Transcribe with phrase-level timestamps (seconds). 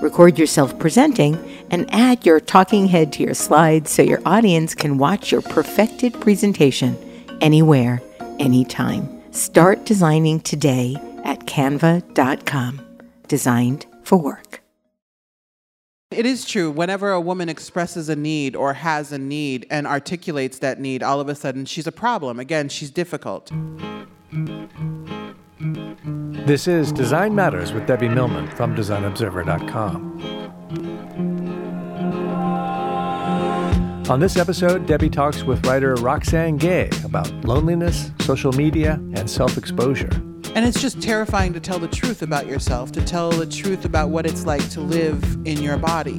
[0.00, 1.36] Record yourself presenting
[1.70, 6.12] and add your talking head to your slides so your audience can watch your perfected
[6.20, 6.96] presentation
[7.40, 8.02] anywhere,
[8.38, 9.08] anytime.
[9.32, 12.80] Start designing today at canva.com.
[13.28, 14.60] Designed for work.
[16.10, 16.70] It is true.
[16.70, 21.18] Whenever a woman expresses a need or has a need and articulates that need, all
[21.20, 22.38] of a sudden she's a problem.
[22.38, 23.50] Again, she's difficult.
[25.60, 30.20] This is Design Matters with Debbie Millman from DesignObserver.com.
[34.10, 39.56] On this episode, Debbie talks with writer Roxane Gay about loneliness, social media, and self
[39.56, 40.10] exposure.
[40.56, 44.10] And it's just terrifying to tell the truth about yourself, to tell the truth about
[44.10, 46.18] what it's like to live in your body.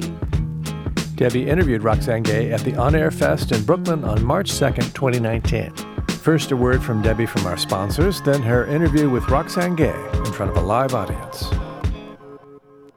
[1.14, 5.72] Debbie interviewed Roxane Gay at the On Air Fest in Brooklyn on March 2nd, 2019.
[6.26, 10.32] First, a word from Debbie from our sponsors, then her interview with Roxane Gay in
[10.32, 11.48] front of a live audience.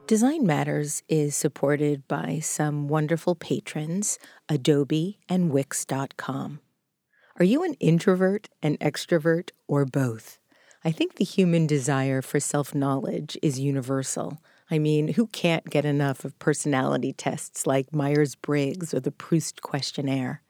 [0.08, 6.58] Design Matters is supported by some wonderful patrons, Adobe and Wix.com.
[7.38, 10.40] Are you an introvert, an extrovert, or both?
[10.84, 14.42] I think the human desire for self knowledge is universal.
[14.72, 19.62] I mean, who can't get enough of personality tests like Myers Briggs or the Proust
[19.62, 20.42] questionnaire?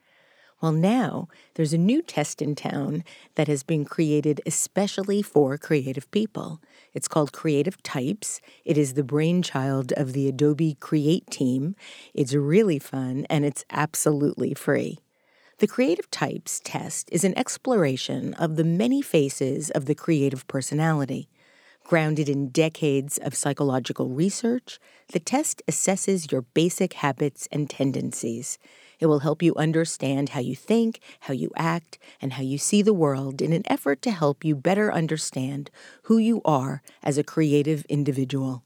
[0.61, 6.09] Well, now there's a new test in town that has been created especially for creative
[6.11, 6.61] people.
[6.93, 8.41] It's called Creative Types.
[8.63, 11.75] It is the brainchild of the Adobe Create team.
[12.13, 14.99] It's really fun and it's absolutely free.
[15.57, 21.27] The Creative Types test is an exploration of the many faces of the creative personality.
[21.83, 24.79] Grounded in decades of psychological research,
[25.11, 28.59] the test assesses your basic habits and tendencies.
[29.01, 32.83] It will help you understand how you think, how you act, and how you see
[32.83, 35.71] the world in an effort to help you better understand
[36.03, 38.63] who you are as a creative individual.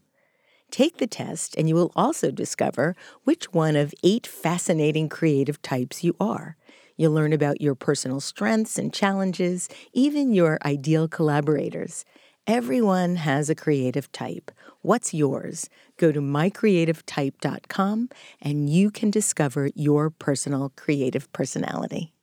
[0.72, 6.04] Take the test, and you will also discover which one of eight fascinating creative types
[6.04, 6.58] you are.
[6.98, 12.04] You'll learn about your personal strengths and challenges, even your ideal collaborators.
[12.48, 14.52] Everyone has a creative type.
[14.84, 15.68] What's yours?
[15.98, 22.14] Go to mycreativetype.com and you can discover your personal creative personality.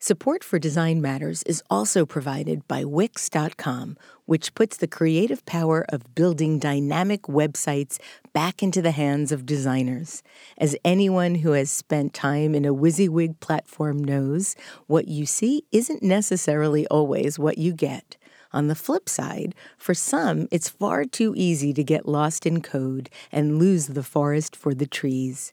[0.00, 3.96] Support for Design Matters is also provided by Wix.com,
[4.26, 7.98] which puts the creative power of building dynamic websites
[8.32, 10.22] back into the hands of designers.
[10.56, 14.54] As anyone who has spent time in a WYSIWYG platform knows,
[14.86, 18.16] what you see isn't necessarily always what you get.
[18.52, 23.10] On the flip side, for some, it's far too easy to get lost in code
[23.30, 25.52] and lose the forest for the trees.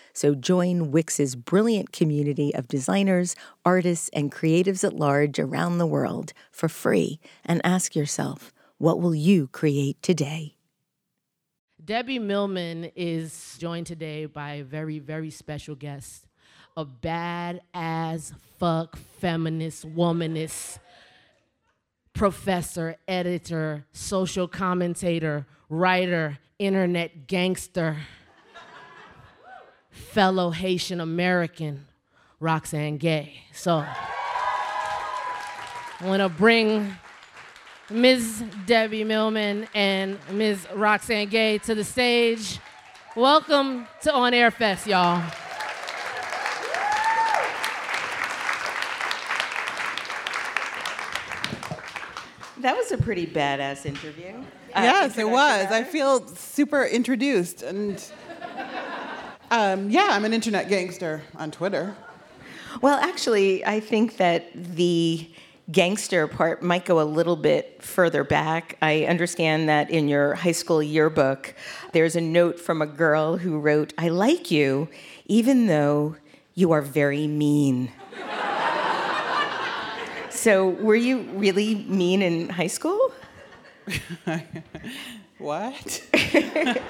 [0.13, 3.35] So join Wix's brilliant community of designers,
[3.65, 9.15] artists, and creatives at large around the world for free and ask yourself, what will
[9.15, 10.55] you create today?
[11.83, 16.27] Debbie Millman is joined today by a very, very special guest,
[16.77, 20.79] a bad as fuck feminist womanist
[22.13, 27.97] professor, editor, social commentator, writer, internet gangster
[29.91, 31.85] fellow Haitian American,
[32.39, 33.43] Roxane Gay.
[33.53, 33.85] So
[35.99, 36.95] I want to bring
[37.89, 38.43] Ms.
[38.65, 40.65] Debbie Millman and Ms.
[40.73, 42.59] Roxane Gay to the stage.
[43.15, 45.21] Welcome to On Air Fest, y'all.
[52.61, 54.35] That was a pretty badass interview.
[54.73, 55.65] Uh, yes, it was.
[55.71, 57.63] I feel super introduced.
[57.63, 58.01] And
[59.51, 61.93] um, yeah, I'm an internet gangster on Twitter.
[62.81, 65.29] Well, actually, I think that the
[65.69, 68.77] gangster part might go a little bit further back.
[68.81, 71.53] I understand that in your high school yearbook,
[71.91, 74.87] there's a note from a girl who wrote, I like you,
[75.25, 76.15] even though
[76.55, 77.91] you are very mean.
[80.29, 83.11] so, were you really mean in high school?
[85.41, 86.03] What?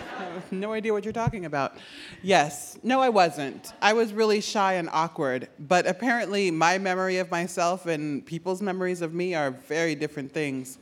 [0.49, 1.77] No idea what you're talking about.
[2.21, 2.77] Yes.
[2.83, 3.73] No, I wasn't.
[3.81, 5.47] I was really shy and awkward.
[5.59, 10.77] But apparently, my memory of myself and people's memories of me are very different things.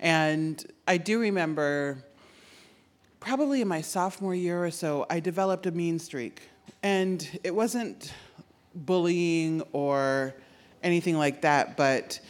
[0.00, 2.04] And I do remember
[3.20, 6.42] probably in my sophomore year or so, I developed a mean streak.
[6.82, 8.12] And it wasn't
[8.74, 10.34] bullying or
[10.82, 12.20] anything like that, but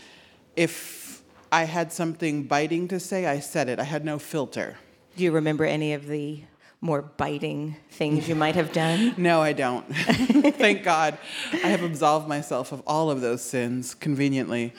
[0.57, 1.20] if
[1.53, 3.79] I had something biting to say, I said it.
[3.79, 4.77] I had no filter.
[5.17, 6.43] Do you remember any of the
[6.81, 9.15] more biting things you might have done?
[9.19, 9.85] No, I don't.
[9.95, 11.19] Thank God.
[11.53, 14.73] I have absolved myself of all of those sins conveniently.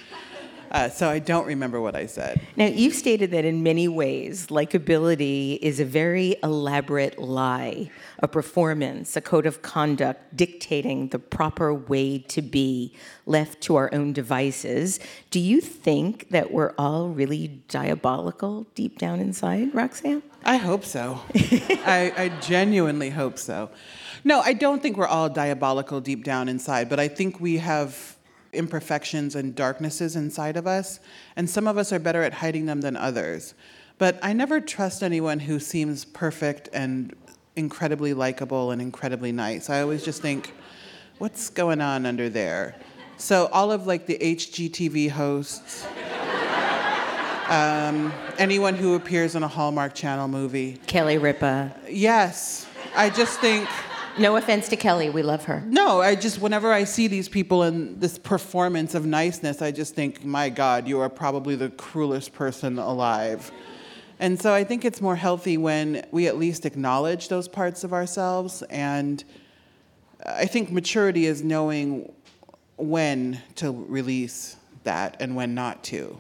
[0.72, 2.40] Uh, so I don't remember what I said.
[2.56, 9.18] Now, you've stated that in many ways, likability is a very elaborate lie, a performance,
[9.18, 12.96] a code of conduct dictating the proper way to be
[13.26, 15.02] left to our own devices.
[15.30, 20.24] Do you think that we're all really diabolical deep down inside, Roxane?
[20.46, 21.20] I hope so.
[21.36, 23.70] I, I genuinely hope so.
[24.24, 28.11] No, I don't think we're all diabolical deep down inside, but I think we have
[28.54, 31.00] imperfections and darknesses inside of us,
[31.36, 33.54] and some of us are better at hiding them than others.
[33.98, 37.16] But I never trust anyone who seems perfect and
[37.56, 39.70] incredibly likable and incredibly nice.
[39.70, 40.54] I always just think,
[41.18, 42.76] what's going on under there?
[43.18, 45.86] So all of like the HGTV hosts,
[47.50, 51.76] um, anyone who appears in a Hallmark Channel movie, Kelly Ripa.
[51.88, 52.66] yes,
[52.96, 53.70] I just think.
[54.20, 55.64] No offense to Kelly, we love her.
[55.66, 59.96] No, I just, whenever I see these people in this performance of niceness, I just
[59.96, 63.52] think, my God, you are probably the cruelest person alive.
[64.20, 67.94] And so I think it's more healthy when we at least acknowledge those parts of
[67.94, 68.62] ourselves.
[68.64, 69.24] And
[70.26, 72.12] I think maturity is knowing
[72.78, 76.20] when to release that and when not to.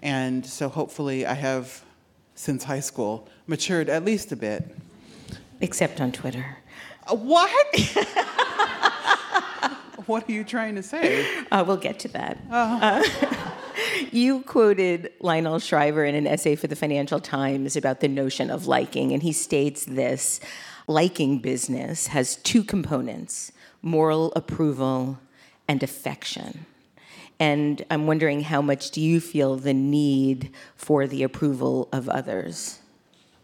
[0.00, 1.84] And so hopefully I have,
[2.34, 4.74] since high school, matured at least a bit.
[5.60, 6.56] Except on Twitter.
[7.08, 7.74] What?
[10.06, 11.26] what are you trying to say?
[11.50, 12.38] Uh, we'll get to that.
[12.50, 13.02] Uh,
[14.12, 18.66] you quoted Lionel Shriver in an essay for the Financial Times about the notion of
[18.66, 20.40] liking, and he states this
[20.86, 23.52] liking business has two components
[23.82, 25.18] moral approval
[25.66, 26.66] and affection.
[27.40, 32.78] And I'm wondering how much do you feel the need for the approval of others?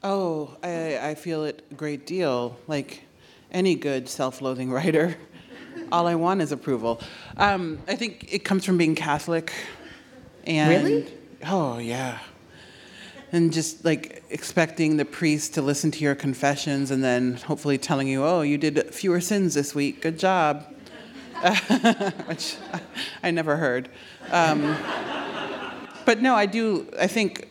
[0.05, 2.57] Oh, I, I feel it a great deal.
[2.69, 3.03] Like
[3.51, 5.17] any good self loathing writer,
[5.93, 7.01] all I want is approval.
[7.37, 9.53] Um, I think it comes from being Catholic.
[10.45, 11.15] And, Really?
[11.47, 12.19] Oh, yeah.
[13.31, 18.09] And just like expecting the priest to listen to your confessions and then hopefully telling
[18.09, 20.01] you, oh, you did fewer sins this week.
[20.01, 20.65] Good job.
[22.27, 22.57] Which
[23.23, 23.91] I never heard.
[24.31, 24.77] Um,
[26.05, 26.89] but no, I do.
[26.99, 27.48] I think,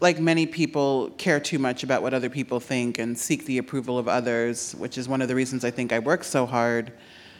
[0.00, 3.98] like many people, care too much about what other people think and seek the approval
[3.98, 6.92] of others, which is one of the reasons I think I work so hard.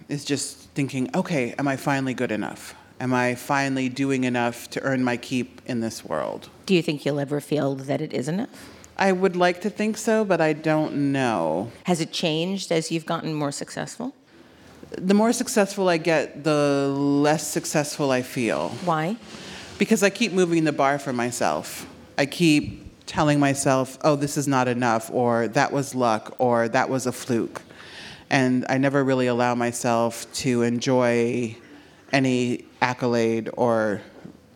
[0.08, 2.74] Is just thinking, okay, am I finally good enough?
[3.00, 6.50] Am I finally doing enough to earn my keep in this world?
[6.66, 8.70] Do you think you'll ever feel that it is enough?
[8.98, 11.70] I would like to think so, but I don't know.
[11.84, 14.14] Has it changed as you've gotten more successful?
[14.90, 18.70] The more successful I get, the less successful I feel.
[18.84, 19.16] Why?
[19.78, 21.86] Because I keep moving the bar for myself.
[22.20, 26.90] I keep telling myself, oh, this is not enough, or that was luck, or that
[26.90, 27.62] was a fluke.
[28.28, 31.56] And I never really allow myself to enjoy
[32.12, 34.02] any accolade or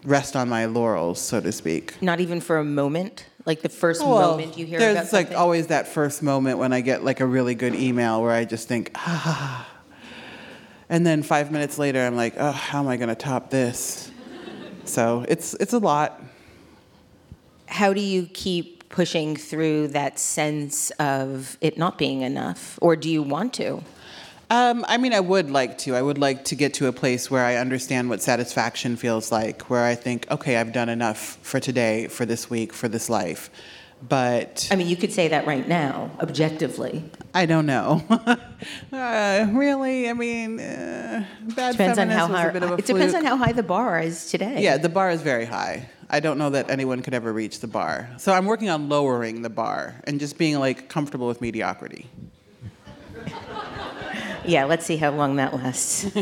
[0.04, 2.02] rest on my laurels, so to speak.
[2.02, 3.24] Not even for a moment?
[3.46, 6.74] Like the first Well, moment you hear there's about like always that first moment when
[6.74, 9.66] I get like a really good email where I just think, ah.
[10.90, 14.10] And then five minutes later, I'm like, oh, how am I going to top this?
[14.84, 16.20] So it's, it's a lot.
[17.66, 22.78] How do you keep pushing through that sense of it not being enough?
[22.80, 23.82] Or do you want to?
[24.50, 25.96] Um, I mean, I would like to.
[25.96, 29.62] I would like to get to a place where I understand what satisfaction feels like,
[29.70, 33.50] where I think, okay, I've done enough for today, for this week, for this life.
[34.06, 37.02] But I mean, you could say that right now, objectively.
[37.32, 38.04] I don't know.
[38.92, 41.24] uh, really, I mean, uh,
[41.56, 42.48] bad Depends on how feminist was high.
[42.48, 43.24] a bit of a It depends fluke.
[43.24, 44.62] on how high the bar is today.
[44.62, 45.88] Yeah, the bar is very high.
[46.14, 48.08] I don't know that anyone could ever reach the bar.
[48.18, 52.08] So I'm working on lowering the bar and just being like comfortable with mediocrity.
[54.44, 56.04] Yeah, let's see how long that lasts.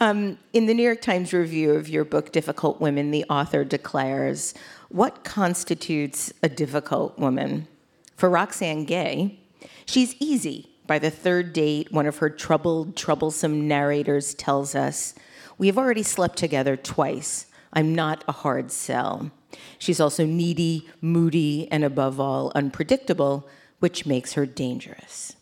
[0.00, 4.52] um, in the New York Times review of your book, Difficult Women, the author declares
[4.88, 7.68] What constitutes a difficult woman?
[8.16, 9.38] For Roxane Gay,
[9.86, 10.70] she's easy.
[10.88, 15.14] By the third date, one of her troubled, troublesome narrators tells us,
[15.58, 17.46] We have already slept together twice.
[17.72, 19.30] I'm not a hard sell.
[19.78, 23.48] She's also needy, moody, and above all, unpredictable,
[23.80, 25.34] which makes her dangerous.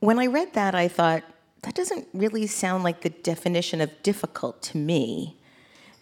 [0.00, 1.22] When I read that, I thought,
[1.62, 5.36] that doesn't really sound like the definition of difficult to me.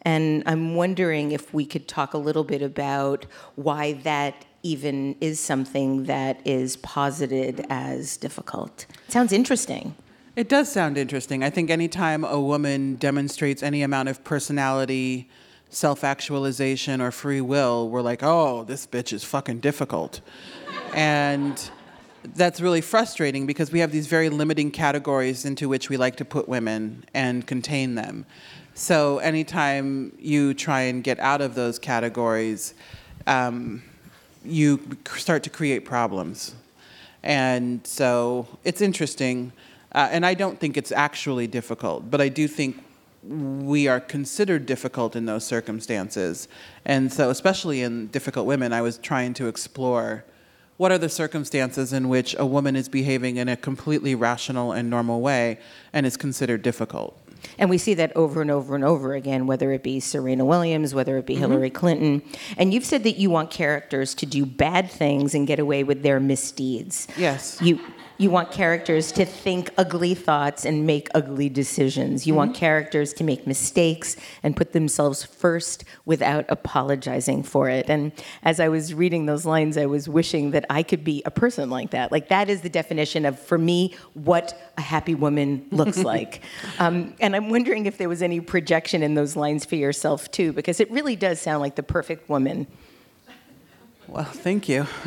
[0.02, 3.26] And I'm wondering if we could talk a little bit about
[3.56, 8.86] why that even is something that is posited as difficult.
[9.08, 9.94] sounds interesting.
[10.38, 11.42] It does sound interesting.
[11.42, 15.28] I think anytime a woman demonstrates any amount of personality,
[15.68, 20.20] self actualization, or free will, we're like, oh, this bitch is fucking difficult.
[20.94, 21.68] and
[22.36, 26.24] that's really frustrating because we have these very limiting categories into which we like to
[26.24, 28.24] put women and contain them.
[28.74, 32.74] So anytime you try and get out of those categories,
[33.26, 33.82] um,
[34.44, 34.80] you
[35.16, 36.54] start to create problems.
[37.24, 39.52] And so it's interesting.
[39.92, 42.84] Uh, and I don't think it's actually difficult, but I do think
[43.22, 46.48] we are considered difficult in those circumstances.
[46.84, 50.24] And so, especially in difficult women, I was trying to explore
[50.76, 54.88] what are the circumstances in which a woman is behaving in a completely rational and
[54.88, 55.58] normal way
[55.92, 57.20] and is considered difficult.
[57.58, 60.94] And we see that over and over and over again, whether it be Serena Williams,
[60.94, 62.22] whether it be Hillary Clinton.
[62.56, 66.02] And you've said that you want characters to do bad things and get away with
[66.02, 67.06] their misdeeds.
[67.16, 67.58] Yes.
[67.60, 67.80] You
[68.18, 72.26] you want characters to think ugly thoughts and make ugly decisions.
[72.26, 77.88] You want characters to make mistakes and put themselves first without apologizing for it.
[77.88, 78.10] And
[78.42, 81.70] as I was reading those lines, I was wishing that I could be a person
[81.70, 82.10] like that.
[82.10, 86.42] Like that is the definition of, for me, what a happy woman looks like.
[86.80, 90.52] Um, and I'm wondering if there was any projection in those lines for yourself too,
[90.52, 92.66] because it really does sound like the perfect woman.
[94.08, 94.86] Well, thank you.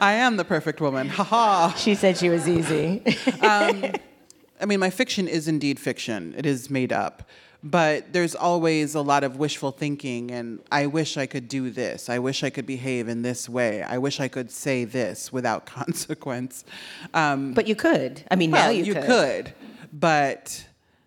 [0.00, 1.08] I am the perfect woman.
[1.10, 1.74] Ha ha.
[1.76, 3.02] She said she was easy.
[3.42, 6.34] I mean, my fiction is indeed fiction.
[6.36, 7.28] It is made up.
[7.62, 12.08] But there's always a lot of wishful thinking, and I wish I could do this.
[12.08, 13.82] I wish I could behave in this way.
[13.82, 16.64] I wish I could say this without consequence.
[17.12, 18.22] Um, but you could.
[18.30, 19.52] I mean, now well, you, could.
[19.92, 20.64] but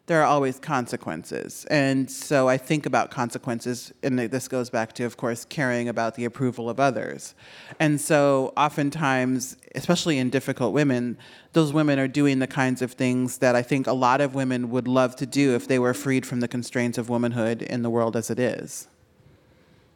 [0.09, 1.65] there are always consequences.
[1.69, 6.15] And so I think about consequences, and this goes back to, of course, caring about
[6.15, 7.35] the approval of others.
[7.79, 11.15] And so oftentimes, especially in difficult women,
[11.53, 14.71] those women are doing the kinds of things that I think a lot of women
[14.71, 17.89] would love to do if they were freed from the constraints of womanhood in the
[17.91, 18.87] world as it is.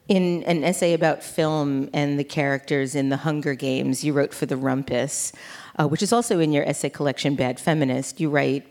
[0.08, 4.46] In an essay about film and the characters in the Hunger Games, you wrote for
[4.46, 5.34] the Rumpus,
[5.80, 8.20] uh, which is also in your essay collection, Bad Feminist.
[8.20, 8.68] You write,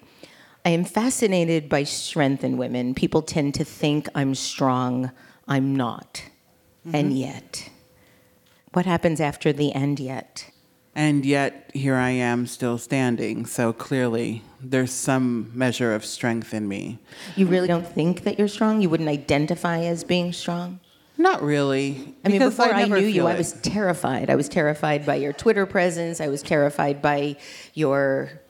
[0.64, 2.94] I am fascinated by strength in women.
[2.94, 5.10] People tend to think I'm strong.
[5.48, 6.22] I'm not.
[6.84, 7.16] And mm-hmm.
[7.16, 7.70] yet.
[8.72, 10.50] What happens after the end yet?
[10.94, 13.46] And yet, here I am still standing.
[13.46, 16.98] So clearly, there's some measure of strength in me.
[17.34, 18.82] You really don't think that you're strong?
[18.82, 20.80] You wouldn't identify as being strong?
[21.16, 22.14] Not really.
[22.24, 24.28] I mean, before I, never knew you, feel I was terrified.
[24.28, 26.20] I was terrified by your Twitter presence.
[26.20, 27.36] I was terrified by
[27.74, 28.41] your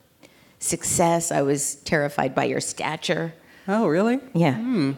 [0.63, 1.31] success.
[1.33, 3.35] I was terrified by your stature.
[3.69, 4.21] Oh, really?
[4.35, 4.55] Yeah.
[4.55, 4.93] Hmm.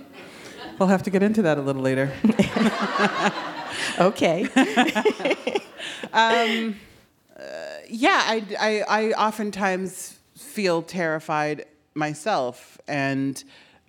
[0.78, 2.12] We'll have to get into that a little later.
[3.98, 4.48] Okay.
[6.12, 6.76] Um,
[7.36, 7.42] uh,
[7.88, 12.78] yeah, I, I, I oftentimes feel terrified myself.
[12.86, 13.42] And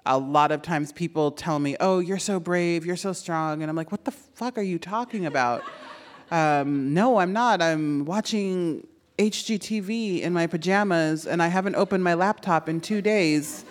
[0.07, 3.61] a lot of times people tell me, oh, you're so brave, you're so strong.
[3.61, 5.63] And I'm like, what the fuck are you talking about?
[6.31, 7.61] um, no, I'm not.
[7.61, 13.65] I'm watching HGTV in my pajamas and I haven't opened my laptop in two days.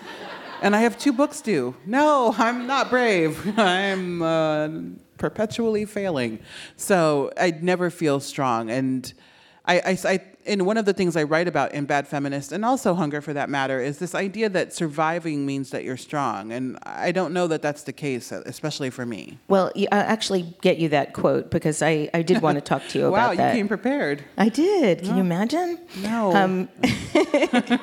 [0.63, 1.75] And I have two books due.
[1.85, 3.59] No, I'm not brave.
[3.59, 4.69] I'm uh,
[5.19, 6.39] perpetually failing.
[6.77, 8.71] So I never feel strong.
[8.71, 9.13] And
[9.67, 12.65] I, I, I, and one of the things I write about in Bad Feminist, and
[12.65, 16.53] also Hunger for that matter, is this idea that surviving means that you're strong.
[16.53, 19.39] And I don't know that that's the case, especially for me.
[19.49, 22.99] Well, I actually get you that quote because I, I did want to talk to
[22.99, 23.43] you wow, about that.
[23.43, 24.23] Wow, you came prepared.
[24.37, 25.03] I did.
[25.03, 25.79] Can you imagine?
[26.03, 26.35] No.
[26.35, 26.69] Um,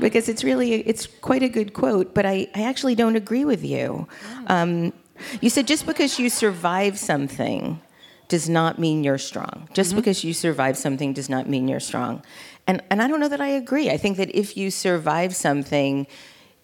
[0.00, 3.62] because it's really, it's quite a good quote, but I, I actually don't agree with
[3.62, 4.08] you.
[4.46, 4.94] Um,
[5.40, 7.80] you said just because you survive something,
[8.28, 9.68] does not mean you're strong.
[9.72, 9.98] Just mm-hmm.
[9.98, 12.22] because you survive something does not mean you're strong.
[12.66, 13.90] And and I don't know that I agree.
[13.90, 16.06] I think that if you survive something,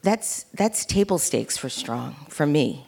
[0.03, 2.87] that's that's table stakes for strong for me.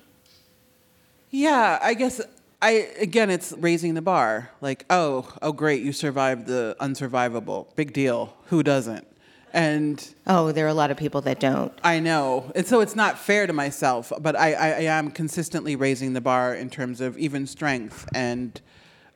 [1.30, 2.20] Yeah, I guess
[2.60, 4.50] I again it's raising the bar.
[4.60, 7.74] Like, oh, oh great, you survived the unsurvivable.
[7.76, 8.34] Big deal.
[8.46, 9.06] Who doesn't?
[9.54, 11.72] And oh, there are a lot of people that don't.
[11.84, 14.12] I know, and so it's not fair to myself.
[14.20, 18.60] But I, I, I am consistently raising the bar in terms of even strength and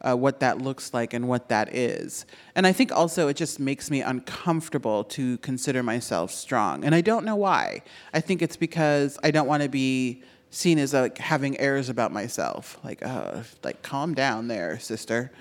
[0.00, 2.25] uh, what that looks like and what that is.
[2.54, 7.00] And I think also it just makes me uncomfortable to consider myself strong, and I
[7.00, 7.83] don't know why.
[8.14, 12.12] I think it's because I don't want to be seen as like having airs about
[12.12, 12.78] myself.
[12.85, 15.33] Like, uh, like calm down there, sister.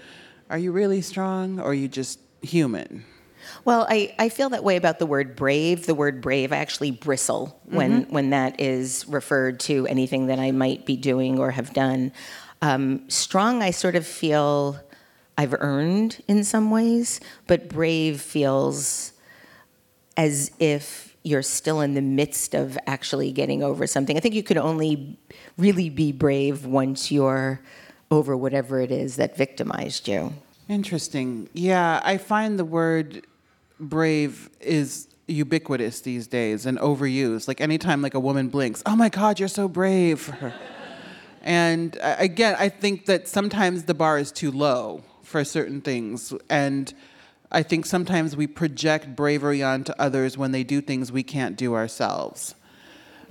[0.49, 3.05] Are you really strong, or are you just human?
[3.65, 5.85] Well, I, I feel that way about the word brave.
[5.85, 8.13] The word brave, I actually bristle when, mm-hmm.
[8.13, 12.11] when that is referred to anything that I might be doing or have done.
[12.61, 14.79] Um, strong, I sort of feel
[15.37, 19.13] I've earned in some ways, but brave feels
[20.15, 24.17] as if you're still in the midst of actually getting over something.
[24.17, 25.19] I think you can only
[25.57, 27.59] really be brave once you're
[28.09, 30.33] over whatever it is that victimized you.
[30.69, 31.49] Interesting.
[31.53, 33.25] Yeah, I find the word
[33.79, 37.48] brave is ubiquitous these days and overused.
[37.48, 40.34] Like anytime like a woman blinks, oh my God, you're so brave.
[41.41, 46.34] and again, I think that sometimes the bar is too low for certain things.
[46.50, 46.93] And
[47.51, 51.75] I think sometimes we project bravery onto others when they do things we can't do
[51.75, 52.55] ourselves.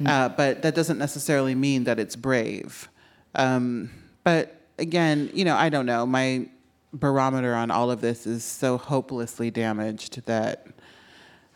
[0.00, 0.08] Mm.
[0.08, 2.88] Uh, but that doesn't necessarily mean that it's brave.
[3.34, 3.90] Um,
[4.24, 6.04] but again, you know, I don't know.
[6.04, 6.48] My
[6.92, 10.66] barometer on all of this is so hopelessly damaged that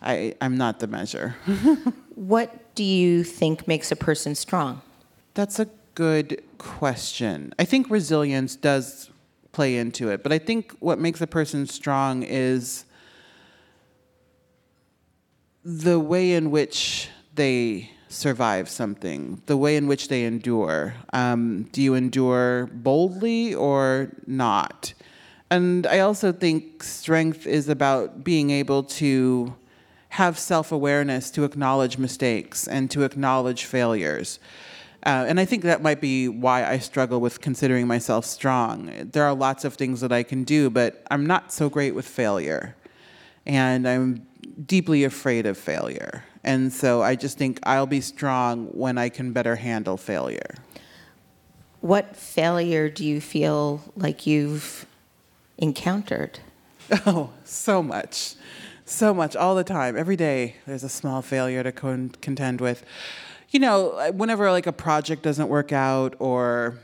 [0.02, 1.36] I, I'm not the measure.
[2.14, 4.82] what do you think makes a person strong?
[5.34, 7.54] That's a good question.
[7.58, 9.10] I think resilience does
[9.52, 12.84] play into it, but I think what makes a person strong is
[15.64, 20.94] the way in which they survive something, the way in which they endure.
[21.12, 24.94] Um, do you endure boldly or not?
[25.50, 29.54] And I also think strength is about being able to
[30.10, 34.38] have self awareness to acknowledge mistakes and to acknowledge failures.
[35.04, 39.08] Uh, and I think that might be why I struggle with considering myself strong.
[39.12, 42.06] There are lots of things that I can do, but I'm not so great with
[42.06, 42.76] failure.
[43.46, 44.26] And I'm
[44.66, 46.24] deeply afraid of failure.
[46.44, 50.54] And so I just think I'll be strong when I can better handle failure.
[51.80, 54.86] What failure do you feel like you've
[55.60, 56.40] encountered?
[57.06, 58.34] Oh, so much.
[58.84, 59.96] So much all the time.
[59.96, 62.84] Every day there's a small failure to con- contend with.
[63.50, 66.78] You know, whenever like a project doesn't work out or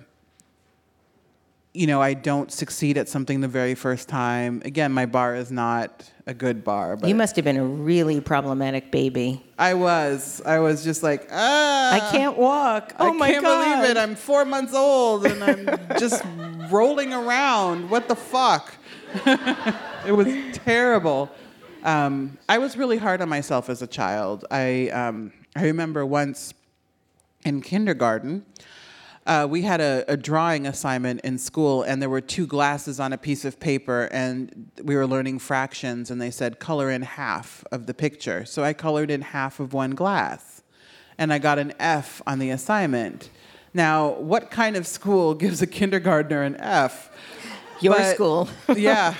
[1.74, 4.62] you know, I don't succeed at something the very first time.
[4.64, 6.96] Again, my bar is not a good bar.
[6.96, 9.42] But you must have been a really problematic baby.
[9.58, 10.42] I was.
[10.44, 11.92] I was just like, ah.
[11.94, 12.94] I can't walk.
[12.98, 13.64] Oh I my can't God.
[13.80, 13.96] believe it.
[13.96, 16.22] I'm four months old and I'm just
[16.70, 17.88] rolling around.
[17.90, 18.74] What the fuck?
[19.24, 21.30] it was terrible.
[21.84, 24.44] Um, I was really hard on myself as a child.
[24.50, 26.52] I um, I remember once
[27.44, 28.44] in kindergarten
[29.26, 33.12] uh, we had a, a, drawing assignment in school, and there were two glasses on
[33.12, 37.64] a piece of paper, and we were learning fractions, and they said, color in half
[37.72, 38.44] of the picture.
[38.44, 40.62] So I colored in half of one glass,
[41.18, 43.30] and I got an F on the assignment.
[43.74, 47.10] Now, what kind of school gives a kindergartner an F?
[47.80, 48.48] Your but, school.
[48.76, 49.14] yeah.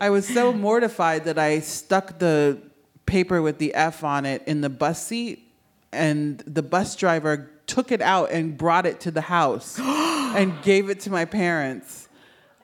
[0.00, 2.58] I was so mortified that I stuck the
[3.04, 5.52] paper with the F on it in the bus seat,
[5.92, 10.90] and the bus driver took it out and brought it to the house and gave
[10.90, 12.08] it to my parents.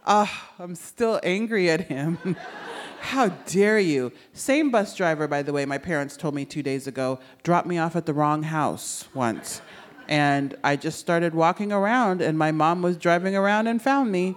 [0.04, 2.36] Ah, oh, I'm still angry at him.
[3.00, 4.10] How dare you?
[4.32, 7.78] Same bus driver, by the way, my parents told me two days ago, dropped me
[7.78, 9.60] off at the wrong house once.
[10.08, 14.36] And I just started walking around, and my mom was driving around and found me.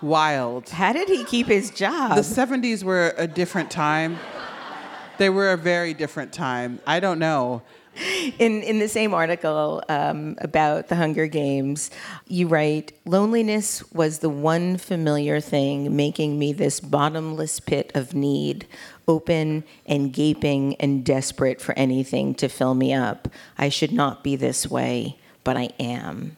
[0.00, 0.68] Wild.
[0.68, 2.14] How did he keep his job?
[2.14, 4.18] The 70s were a different time.
[5.18, 6.78] They were a very different time.
[6.86, 7.62] I don't know.
[8.38, 11.90] in in the same article um, about the Hunger Games,
[12.26, 18.66] you write, "Loneliness was the one familiar thing making me this bottomless pit of need,
[19.08, 23.28] open and gaping and desperate for anything to fill me up.
[23.56, 26.36] I should not be this way, but I am."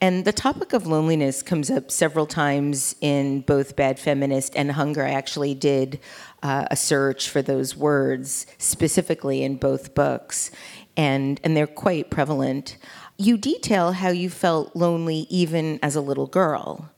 [0.00, 5.04] And the topic of loneliness comes up several times in both Bad Feminist and Hunger.
[5.04, 5.98] I actually did
[6.40, 10.52] uh, a search for those words specifically in both books,
[10.98, 12.76] and, and they're quite prevalent.
[13.16, 16.90] You detail how you felt lonely even as a little girl.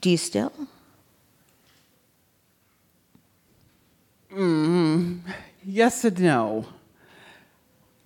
[0.00, 0.52] Do you still?
[4.30, 5.20] Mm,
[5.64, 6.66] yes and no.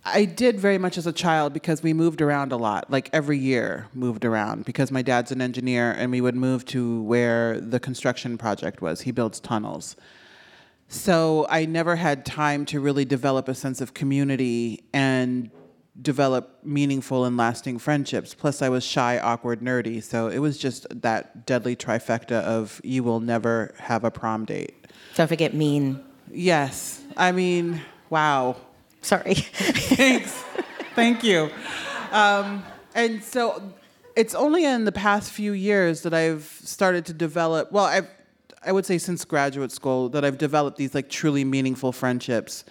[0.05, 3.39] I did very much as a child because we moved around a lot, like every
[3.39, 7.79] year moved around because my dad's an engineer and we would move to where the
[7.79, 9.03] construction project was.
[9.03, 9.97] He builds tunnels.
[10.93, 15.51] So I never had time to really develop a sense of community and
[16.01, 18.35] develop meaningful and lasting friendships.
[18.35, 20.03] Plus, I was shy, awkward, nerdy.
[20.03, 24.87] So it was just that deadly trifecta of you will never have a prom date.
[25.15, 25.99] Don't forget mean.
[26.31, 27.01] Yes.
[27.17, 28.57] I mean, wow.
[29.01, 29.35] Sorry.
[29.35, 30.45] Thanks.
[30.95, 31.49] Thank you.
[32.11, 32.63] Um,
[32.95, 33.73] and so
[34.15, 38.09] it's only in the past few years that I've started to develop, well, I've,
[38.65, 42.65] I would say since graduate school, that I've developed these like truly meaningful friendships.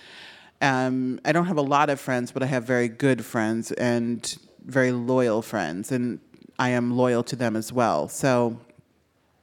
[0.61, 4.37] Um, I don't have a lot of friends, but I have very good friends and
[4.65, 6.19] very loyal friends, and
[6.59, 8.07] I am loyal to them as well.
[8.07, 8.59] So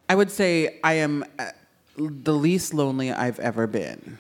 [0.08, 1.50] I would say I am uh,
[1.96, 4.16] the least lonely I've ever been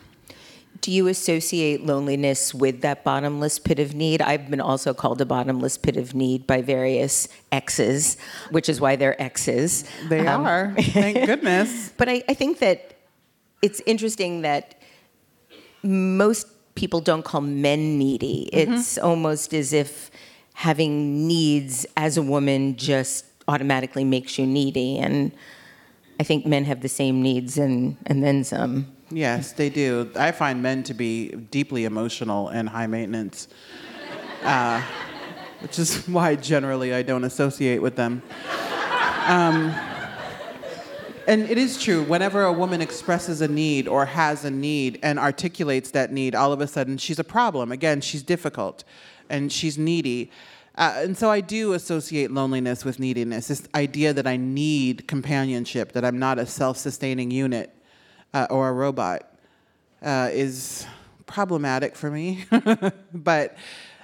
[0.80, 4.22] do you associate loneliness with that bottomless pit of need?
[4.22, 8.16] I've been also called a bottomless pit of need by various exes,
[8.50, 9.84] which is why they're exes.
[10.08, 11.92] They um, are, thank goodness.
[11.96, 12.94] But I, I think that
[13.62, 14.80] it's interesting that
[15.82, 18.48] most people don't call men needy.
[18.52, 18.72] Mm-hmm.
[18.74, 20.10] It's almost as if
[20.54, 24.98] having needs as a woman just automatically makes you needy.
[24.98, 25.32] And
[26.20, 28.92] I think men have the same needs and, and then some.
[29.10, 30.10] Yes, they do.
[30.16, 33.48] I find men to be deeply emotional and high maintenance,
[34.42, 34.82] uh,
[35.60, 38.22] which is why generally I don't associate with them.
[39.26, 39.74] Um,
[41.26, 45.18] and it is true, whenever a woman expresses a need or has a need and
[45.18, 47.72] articulates that need, all of a sudden she's a problem.
[47.72, 48.84] Again, she's difficult
[49.28, 50.30] and she's needy.
[50.74, 55.92] Uh, and so I do associate loneliness with neediness, this idea that I need companionship,
[55.92, 57.74] that I'm not a self sustaining unit
[58.34, 59.32] uh, or a robot
[60.02, 60.86] uh, is
[61.26, 62.44] problematic for me.
[63.14, 63.56] but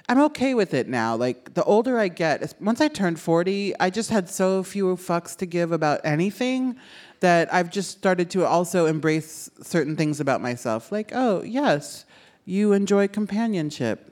[0.07, 1.15] I'm okay with it now.
[1.15, 5.35] Like the older I get, once I turned 40, I just had so few fucks
[5.37, 6.75] to give about anything
[7.21, 10.91] that I've just started to also embrace certain things about myself.
[10.91, 12.05] Like, oh, yes,
[12.45, 14.11] you enjoy companionship.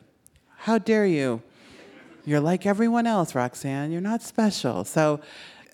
[0.58, 1.42] How dare you?
[2.26, 3.92] You're like everyone else, Roxane.
[3.92, 4.86] You're not special.
[4.86, 5.20] So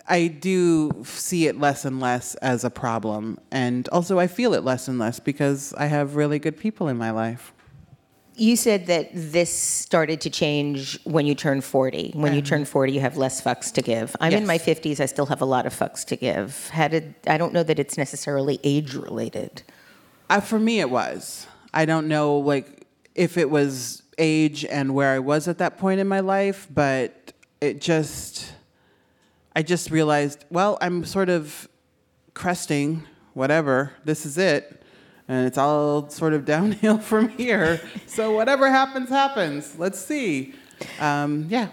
[0.10, 3.40] I do see it less and less as a problem.
[3.52, 6.98] And also, I feel it less and less because I have really good people in
[6.98, 7.54] my life.
[8.36, 12.14] You said that this started to change when you turned 40.
[12.16, 14.16] When you turn 40, you have less fucks to give.
[14.20, 14.42] I'm yes.
[14.42, 16.70] in my 50s, I still have a lot of fucks to give.
[16.70, 19.62] How did, I don't know that it's necessarily age related.
[20.30, 21.48] Uh, for me, it was.
[21.74, 26.00] I don't know, like, if it was age and where I was at that point
[26.00, 28.49] in my life, but it just
[29.56, 31.68] I just realized, well, I'm sort of
[32.34, 34.84] cresting, whatever, this is it.
[35.28, 37.82] And it's all sort of downhill from here.
[38.08, 39.78] so whatever happens, happens.
[39.78, 40.54] Let's see.
[41.00, 41.70] Um, yeah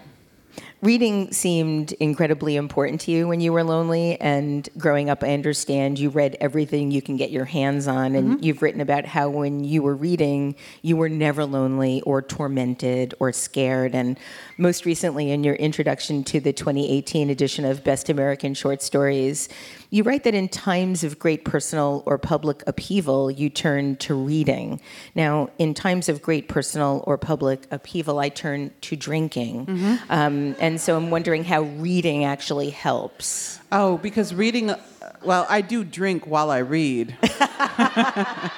[0.82, 5.98] reading seemed incredibly important to you when you were lonely and growing up i understand
[5.98, 8.44] you read everything you can get your hands on and mm-hmm.
[8.44, 13.32] you've written about how when you were reading you were never lonely or tormented or
[13.32, 14.18] scared and
[14.58, 19.48] most recently in your introduction to the 2018 edition of best american short stories
[19.90, 24.80] you write that in times of great personal or public upheaval, you turn to reading.
[25.14, 29.66] Now, in times of great personal or public upheaval, I turn to drinking.
[29.66, 29.94] Mm-hmm.
[30.10, 33.60] Um, and so I'm wondering how reading actually helps.
[33.70, 34.74] Oh, because reading,
[35.22, 37.16] well, I do drink while I read.
[37.22, 38.50] I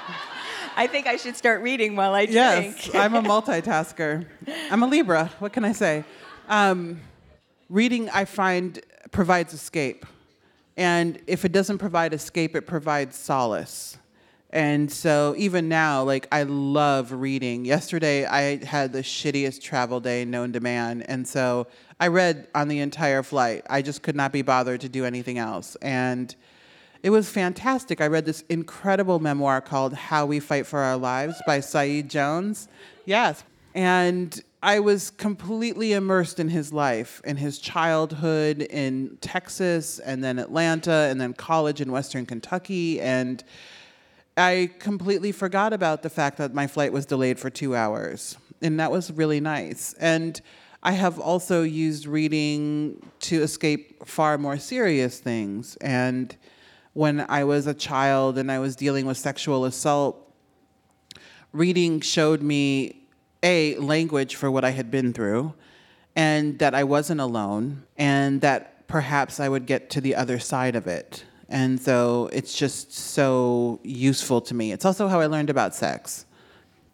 [0.90, 2.34] think I should start reading while I drink.
[2.86, 4.24] Yes, I'm a multitasker.
[4.70, 5.30] I'm a Libra.
[5.38, 6.02] What can I say?
[6.48, 6.98] Um,
[7.68, 10.06] reading, I find, provides escape.
[10.78, 13.98] And if it doesn't provide escape, it provides solace.
[14.50, 17.66] And so even now, like I love reading.
[17.66, 21.02] Yesterday I had the shittiest travel day known to man.
[21.02, 21.66] And so
[22.00, 23.66] I read on the entire flight.
[23.68, 25.76] I just could not be bothered to do anything else.
[25.82, 26.34] And
[27.02, 28.00] it was fantastic.
[28.00, 32.68] I read this incredible memoir called How We Fight for Our Lives by Saeed Jones.
[33.04, 33.44] Yes.
[33.74, 40.38] And I was completely immersed in his life, in his childhood in Texas, and then
[40.38, 43.00] Atlanta, and then college in Western Kentucky.
[43.00, 43.44] And
[44.36, 48.36] I completely forgot about the fact that my flight was delayed for two hours.
[48.60, 49.94] And that was really nice.
[50.00, 50.40] And
[50.82, 55.76] I have also used reading to escape far more serious things.
[55.80, 56.34] And
[56.92, 60.32] when I was a child and I was dealing with sexual assault,
[61.52, 63.06] reading showed me
[63.42, 65.54] a language for what I had been through
[66.14, 70.76] and that I wasn't alone and that perhaps I would get to the other side
[70.76, 71.24] of it.
[71.48, 74.72] And so it's just so useful to me.
[74.72, 76.26] It's also how I learned about sex.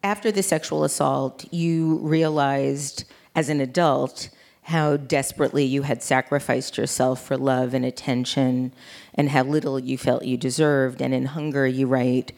[0.02, 4.30] After the sexual assault, you realized as an adult
[4.62, 8.72] how desperately you had sacrificed yourself for love and attention
[9.14, 11.02] and how little you felt you deserved.
[11.02, 12.32] And in Hunger, you write,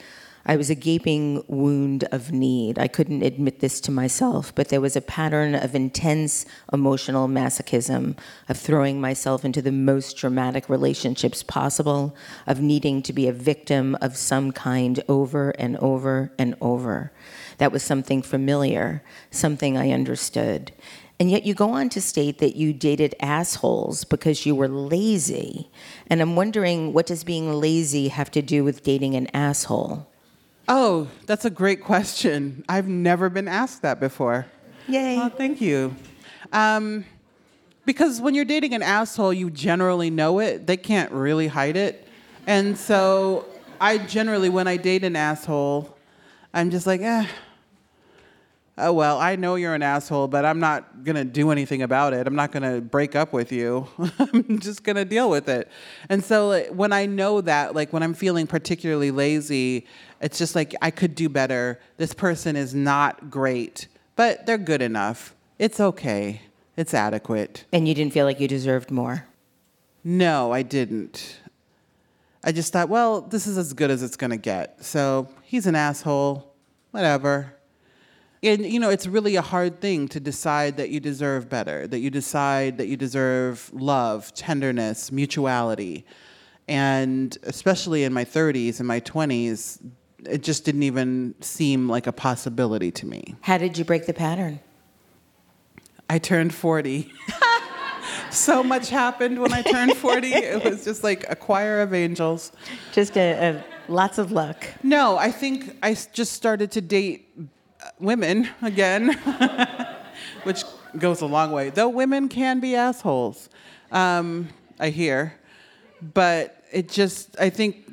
[0.49, 2.79] I was a gaping wound of need.
[2.79, 8.17] I couldn't admit this to myself, but there was a pattern of intense emotional masochism,
[8.49, 12.15] of throwing myself into the most dramatic relationships possible,
[12.47, 17.13] of needing to be a victim of some kind over and over and over.
[17.59, 20.73] That was something familiar, something I understood.
[21.19, 25.71] And yet you go on to state that you dated assholes because you were lazy.
[26.09, 30.07] And I'm wondering, what does being lazy have to do with dating an asshole?
[30.69, 32.65] Oh, that's a great question.
[32.69, 34.47] I've never been asked that before.
[34.89, 35.19] Yay.
[35.19, 35.97] Oh, thank you.
[36.53, 37.05] Um,
[37.87, 40.67] because when you're dating an asshole, you generally know it.
[40.67, 42.07] They can't really hide it.
[42.47, 43.47] And so
[43.81, 45.97] I generally, when I date an asshole,
[46.57, 47.27] I'm just like, eh,
[48.79, 52.15] oh, well, I know you're an asshole, but I'm not going to do anything about
[52.15, 52.27] it.
[52.27, 53.87] I'm not going to break up with you.
[54.19, 55.69] I'm just going to deal with it.
[56.09, 59.87] And so like, when I know that, like when I'm feeling particularly lazy,
[60.23, 61.79] it's just like I could do better.
[61.99, 65.35] This person is not great, but they're good enough.
[65.59, 66.41] It's okay.
[66.75, 67.67] It's adequate.
[67.71, 69.27] And you didn't feel like you deserved more?
[70.03, 71.37] No, I didn't.
[72.47, 74.83] I just thought, well, this is as good as it's going to get.
[74.85, 76.55] So he's an asshole.
[76.93, 77.53] Whatever.
[78.43, 81.99] And, you know, it's really a hard thing to decide that you deserve better, that
[81.99, 86.07] you decide that you deserve love, tenderness, mutuality.
[86.69, 89.81] And especially in my 30s and my 20s,
[90.25, 93.35] it just didn't even seem like a possibility to me.
[93.41, 94.61] How did you break the pattern?
[96.09, 97.13] I turned 40.
[98.37, 100.33] so much happened when I turned 40.
[100.33, 102.53] it was just like a choir of angels.
[102.93, 104.67] Just a, a lots of luck.
[104.83, 109.13] No, I think I just started to date uh, women again,
[110.45, 110.65] which
[110.99, 111.71] goes a long way.
[111.71, 113.49] Though women can be assholes,
[113.93, 115.35] um, I hear.
[116.15, 117.87] But it just, I think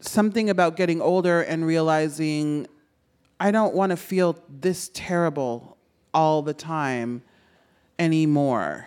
[0.00, 2.66] something about getting older and realizing
[3.38, 5.76] I don't want to feel this terrible
[6.12, 7.22] all the time
[7.98, 8.86] anymore.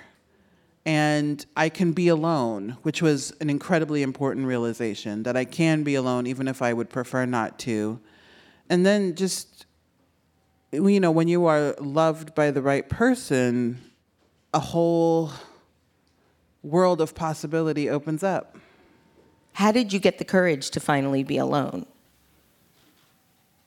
[0.86, 5.96] And I can be alone, which was an incredibly important realization that I can be
[5.96, 8.02] alone even if I would prefer not to.
[8.70, 9.66] And then just,
[10.72, 13.80] you know, when you are loved by the right person,
[14.54, 15.32] a whole
[16.64, 18.58] world of possibility opens up.
[19.54, 21.86] How did you get the courage to finally be alone?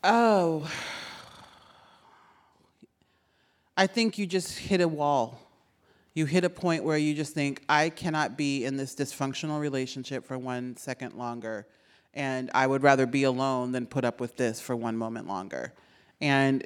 [0.03, 0.69] Oh,
[3.75, 5.46] I think you just hit a wall.
[6.17, 10.25] You hit a point where you just think, I cannot be in this dysfunctional relationship
[10.25, 11.67] for one second longer.
[12.15, 15.73] And I would rather be alone than put up with this for one moment longer.
[16.19, 16.65] And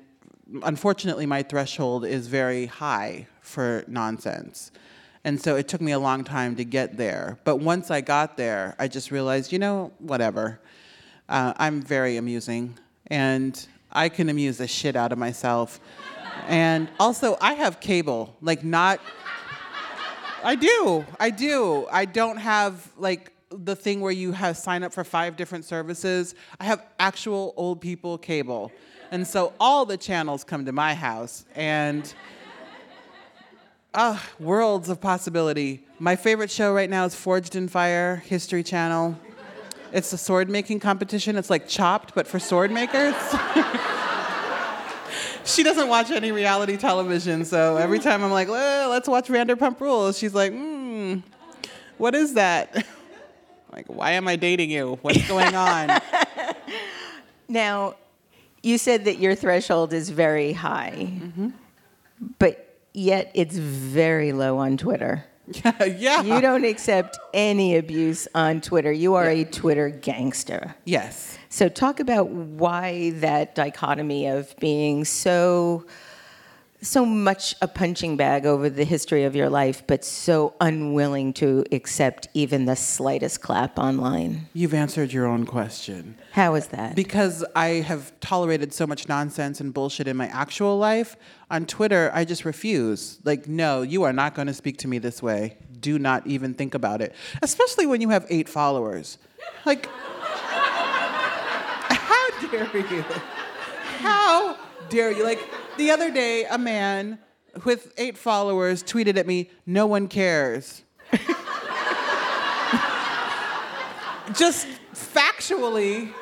[0.63, 4.71] unfortunately, my threshold is very high for nonsense.
[5.25, 7.37] And so it took me a long time to get there.
[7.43, 10.61] But once I got there, I just realized, you know, whatever.
[11.27, 15.81] Uh, I'm very amusing, and I can amuse the shit out of myself.
[16.47, 19.01] and also, I have cable, like, not.
[20.43, 21.05] I do.
[21.19, 21.87] I do.
[21.91, 26.35] I don't have, like, the thing where you have sign up for five different services.
[26.59, 28.71] I have actual old people cable.
[29.11, 31.45] And so all the channels come to my house.
[31.55, 32.13] And
[33.93, 35.83] Ah, worlds of possibility.
[35.99, 39.19] My favorite show right now is Forged in Fire, History Channel.
[39.91, 41.35] It's a sword making competition.
[41.35, 43.13] It's like chopped, but for sword makers.
[45.45, 49.79] she doesn't watch any reality television, so every time I'm like, well, let's watch Vanderpump
[49.79, 51.17] Rules, she's like, hmm,
[51.97, 52.73] what is that?
[53.71, 54.97] like, why am I dating you?
[55.01, 55.99] What's going on?
[57.47, 57.95] Now,
[58.63, 61.49] you said that your threshold is very high, Mm-hmm.
[62.39, 65.25] but yet it's very low on Twitter.
[65.97, 66.21] yeah.
[66.21, 68.91] You don't accept any abuse on Twitter.
[68.91, 70.75] You are a Twitter gangster.
[70.85, 71.37] Yes.
[71.49, 75.85] So, talk about why that dichotomy of being so
[76.81, 81.63] so much a punching bag over the history of your life, but so unwilling to
[81.71, 84.47] accept even the slightest clap online?
[84.53, 86.17] You've answered your own question.
[86.31, 86.95] How is that?
[86.95, 91.15] Because I have tolerated so much nonsense and bullshit in my actual life,
[91.51, 93.19] on Twitter, I just refuse.
[93.23, 95.57] Like, no, you are not going to speak to me this way.
[95.79, 97.13] Do not even think about it.
[97.41, 99.17] Especially when you have eight followers.
[99.65, 99.87] Like,
[101.89, 103.01] how dare you?
[103.99, 104.57] How
[104.89, 105.23] dare you?
[105.23, 105.41] Like,
[105.77, 107.19] the other day, a man
[107.65, 110.83] with eight followers tweeted at me, No one cares.
[114.33, 116.13] Just factually,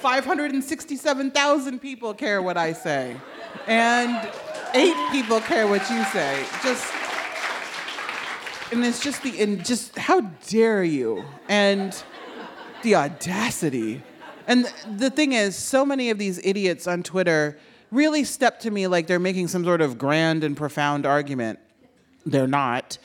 [0.00, 3.16] 567,000 people care what I say.
[3.66, 4.30] And
[4.74, 6.44] eight people care what you say.
[6.62, 6.92] Just
[8.72, 12.02] and it's just the and just how dare you and
[12.82, 14.02] the audacity
[14.46, 14.64] and
[14.96, 17.58] the thing is so many of these idiots on twitter
[17.92, 21.60] really step to me like they're making some sort of grand and profound argument.
[22.26, 22.98] They're not.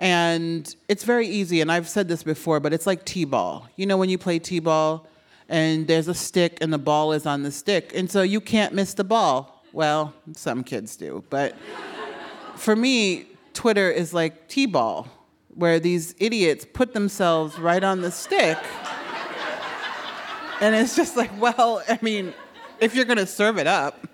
[0.00, 3.68] And it's very easy and i've said this before but it's like t-ball.
[3.76, 5.06] You know when you play t-ball
[5.48, 8.74] and there's a stick and the ball is on the stick and so you can't
[8.74, 9.62] miss the ball.
[9.72, 11.54] Well some kids do but
[12.56, 13.26] for me
[13.60, 15.08] Twitter is like T ball,
[15.54, 18.58] where these idiots put themselves right on the stick.
[20.60, 22.32] and it's just like, well, I mean,
[22.78, 24.06] if you're gonna serve it up,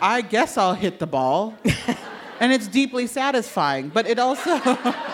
[0.00, 1.54] I guess I'll hit the ball.
[2.40, 4.50] and it's deeply satisfying, but it also,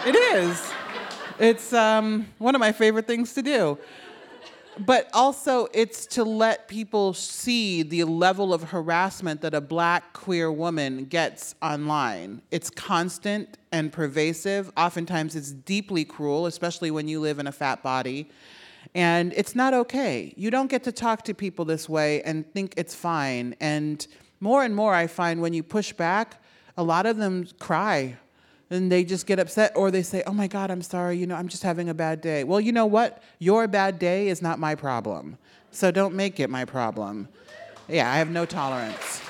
[0.06, 0.72] it is.
[1.38, 3.78] It's um, one of my favorite things to do
[4.78, 10.52] but also it's to let people see the level of harassment that a black queer
[10.52, 12.42] woman gets online.
[12.50, 14.70] It's constant and pervasive.
[14.76, 18.28] Oftentimes it's deeply cruel, especially when you live in a fat body.
[18.94, 20.32] And it's not okay.
[20.36, 23.54] You don't get to talk to people this way and think it's fine.
[23.60, 24.06] And
[24.40, 26.42] more and more I find when you push back,
[26.76, 28.16] a lot of them cry
[28.70, 31.36] and they just get upset or they say, "Oh my god, I'm sorry, you know,
[31.36, 33.22] I'm just having a bad day." Well, you know what?
[33.38, 35.38] Your bad day is not my problem.
[35.70, 37.28] So don't make it my problem.
[37.88, 39.20] Yeah, I have no tolerance.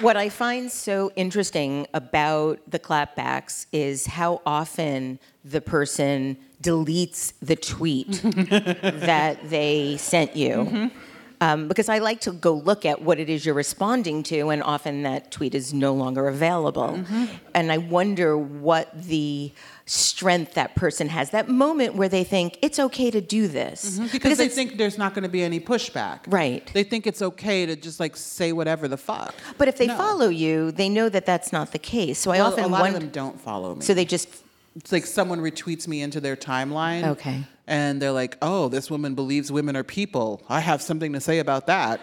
[0.00, 7.56] What I find so interesting about the clapbacks is how often the person deletes the
[7.56, 10.50] tweet that they sent you.
[10.50, 11.09] Mm-hmm
[11.40, 14.62] um, because I like to go look at what it is you're responding to, and
[14.62, 16.98] often that tweet is no longer available.
[16.98, 17.26] Mm-hmm.
[17.54, 19.52] And I wonder what the
[19.86, 23.94] strength that person has, that moment where they think it's okay to do this.
[23.94, 24.02] Mm-hmm.
[24.04, 26.20] Because, because, they think there's not going to be any pushback.
[26.26, 26.70] Right.
[26.74, 29.34] They think it's okay to just like say whatever the fuck.
[29.56, 29.96] But if they no.
[29.96, 32.18] follow you, they know that that's not the case.
[32.18, 33.80] So well, I often a lot wonder, of them don't follow me.
[33.80, 34.28] So they just
[34.76, 37.04] it's like someone retweets me into their timeline.
[37.04, 37.44] Okay.
[37.70, 40.42] And they're like, oh, this woman believes women are people.
[40.48, 42.00] I have something to say about that.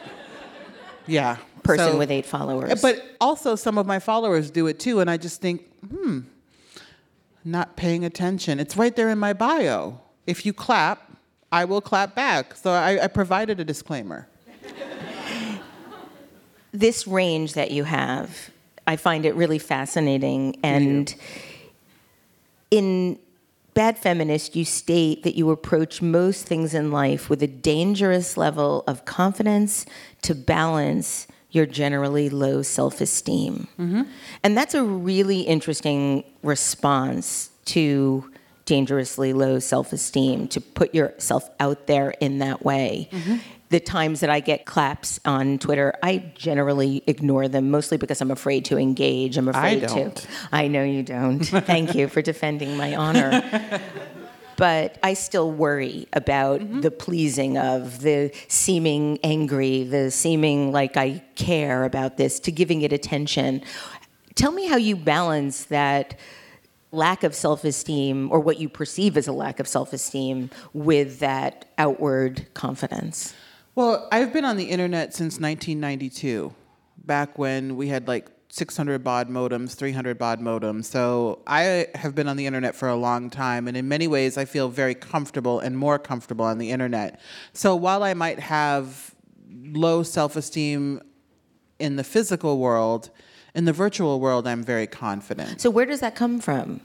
[1.05, 1.35] Yeah.
[1.61, 2.81] Person so, with eight followers.
[2.81, 5.01] But also, some of my followers do it too.
[5.01, 6.21] And I just think, hmm,
[7.43, 8.61] not paying attention.
[8.61, 9.99] It's right there in my bio.
[10.25, 11.11] If you clap,
[11.51, 12.55] I will clap back.
[12.55, 14.29] So I, I provided a disclaimer.
[16.71, 18.51] this range that you have,
[18.87, 20.55] I find it really fascinating.
[20.63, 21.13] And
[22.71, 23.19] in
[23.77, 28.83] Bad Feminist, you state that you approach most things in life with a dangerous level
[28.87, 29.85] of confidence
[30.23, 33.67] to balance your generally low self esteem.
[33.77, 34.01] Mm-hmm.
[34.41, 38.31] And that's a really interesting response to
[38.65, 43.09] dangerously low self esteem, to put yourself out there in that way.
[43.11, 43.37] Mm-hmm
[43.69, 48.31] the times that I get claps on Twitter, I generally ignore them, mostly because I'm
[48.31, 49.37] afraid to engage.
[49.37, 50.15] I'm afraid I don't.
[50.15, 50.27] to.
[50.51, 51.39] I know you don't.
[51.45, 53.81] Thank you for defending my honor.
[54.55, 56.81] but I still worry about mm-hmm.
[56.81, 62.83] the pleasing of the seeming angry, the seeming like I care about this, to giving
[62.83, 63.63] it attention.
[64.35, 66.17] Tell me how you balance that
[66.91, 71.19] lack of self esteem or what you perceive as a lack of self esteem with
[71.19, 73.33] that outward confidence.
[73.77, 76.51] Well, I've been on the internet since 1992,
[77.05, 80.85] back when we had like 600 baud modems, 300 baud modems.
[80.85, 84.35] So I have been on the internet for a long time, and in many ways,
[84.35, 87.21] I feel very comfortable and more comfortable on the internet.
[87.53, 89.13] So while I might have
[89.47, 90.99] low self esteem
[91.77, 93.11] in the physical world,
[93.53, 95.61] in the virtual world, I'm very confident.
[95.61, 96.81] So where does that come from?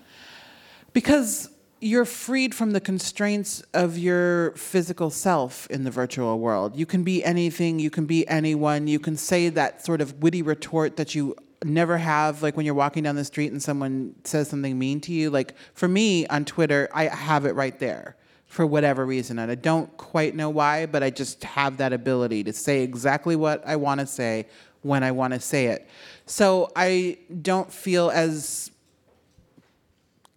[0.93, 1.49] Because
[1.83, 6.77] you're freed from the constraints of your physical self in the virtual world.
[6.77, 10.43] You can be anything, you can be anyone, you can say that sort of witty
[10.43, 14.49] retort that you never have like when you're walking down the street and someone says
[14.49, 15.29] something mean to you.
[15.29, 18.17] Like for me on Twitter, I have it right there
[18.47, 22.45] for whatever reason and I don't quite know why, but I just have that ability
[22.45, 24.47] to say exactly what I want to say
[24.83, 25.89] when I want to say it.
[26.27, 28.72] So I don't feel as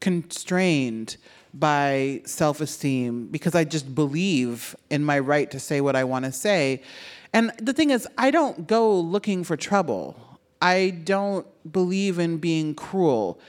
[0.06, 1.18] constrained
[1.52, 6.26] by self esteem because I just believe in my right to say what I want
[6.26, 6.84] to say.
[7.34, 10.16] And the thing is, I don't go looking for trouble.
[10.62, 13.40] I don't believe in being cruel.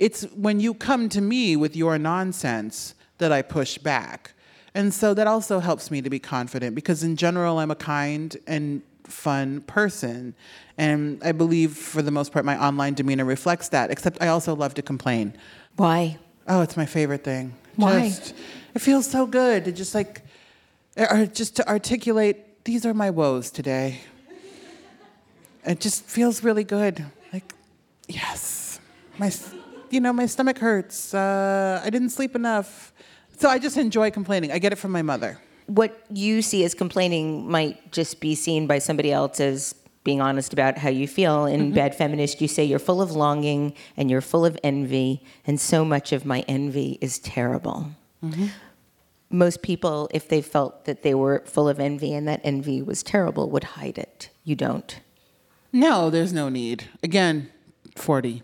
[0.00, 4.32] It's when you come to me with your nonsense that I push back.
[4.74, 8.36] And so that also helps me to be confident because, in general, I'm a kind
[8.48, 10.34] and fun person.
[10.76, 14.56] And I believe, for the most part, my online demeanor reflects that, except I also
[14.56, 15.36] love to complain.
[15.80, 16.18] Why?
[16.46, 17.54] Oh, it's my favorite thing.
[17.76, 18.10] Why?
[18.10, 18.34] Just,
[18.74, 20.20] it feels so good to just like,
[20.94, 24.02] or just to articulate, these are my woes today.
[25.64, 27.02] It just feels really good.
[27.32, 27.54] Like,
[28.08, 28.78] yes,
[29.16, 29.32] my,
[29.88, 31.14] you know, my stomach hurts.
[31.14, 32.92] Uh, I didn't sleep enough.
[33.38, 34.52] So I just enjoy complaining.
[34.52, 35.38] I get it from my mother.
[35.64, 39.74] What you see as complaining might just be seen by somebody else as
[40.04, 41.46] being honest about how you feel.
[41.46, 41.74] In mm-hmm.
[41.74, 45.84] Bad Feminist, you say you're full of longing and you're full of envy, and so
[45.84, 47.90] much of my envy is terrible.
[48.24, 48.46] Mm-hmm.
[49.30, 53.02] Most people, if they felt that they were full of envy and that envy was
[53.02, 54.30] terrible, would hide it.
[54.42, 54.98] You don't.
[55.72, 56.88] No, there's no need.
[57.02, 57.50] Again,
[57.94, 58.42] 40.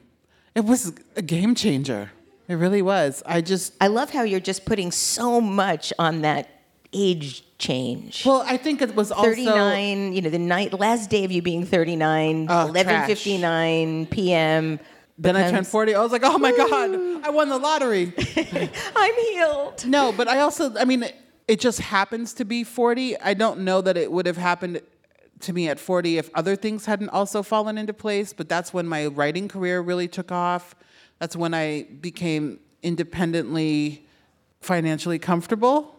[0.54, 2.12] It was a game changer.
[2.48, 3.22] It really was.
[3.26, 6.55] I just I love how you're just putting so much on that
[6.97, 8.24] age change.
[8.26, 11.42] well, I think it was also 39, you know, the night last day of you
[11.42, 14.80] being 39, Oh, 11:59 p.m.
[15.18, 15.94] Then I turned 40.
[15.94, 16.90] I was like, oh my God,
[17.24, 18.12] I won the lottery.
[18.97, 19.86] I'm healed.
[19.86, 21.14] no, but I also, I mean, it,
[21.49, 23.18] it just happens to be 40.
[23.20, 24.82] I don't know that it would have happened
[25.40, 28.86] to me at 40 if other things hadn't also fallen into place, but that's when
[28.86, 30.74] my writing career really took off.
[31.18, 34.07] That's when I became independently
[34.61, 35.95] financially comfortable.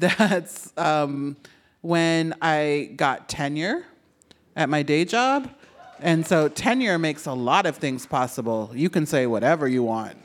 [0.00, 1.36] That's um,
[1.82, 3.84] when I got tenure
[4.56, 5.50] at my day job.
[6.00, 8.70] And so tenure makes a lot of things possible.
[8.74, 10.16] You can say whatever you want.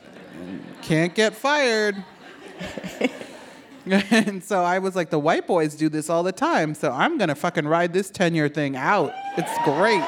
[0.82, 2.02] Can't get fired.
[3.86, 6.74] and so I was like, the white boys do this all the time.
[6.74, 9.14] So I'm to fucking ride this tenure thing out.
[9.38, 10.04] It's great.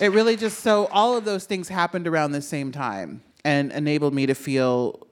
[0.00, 4.14] It really just, so all of those things happened around the same time and enabled
[4.14, 5.06] me to feel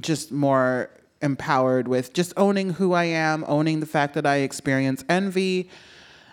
[0.00, 0.90] just more
[1.20, 5.68] empowered with just owning who I am, owning the fact that I experience envy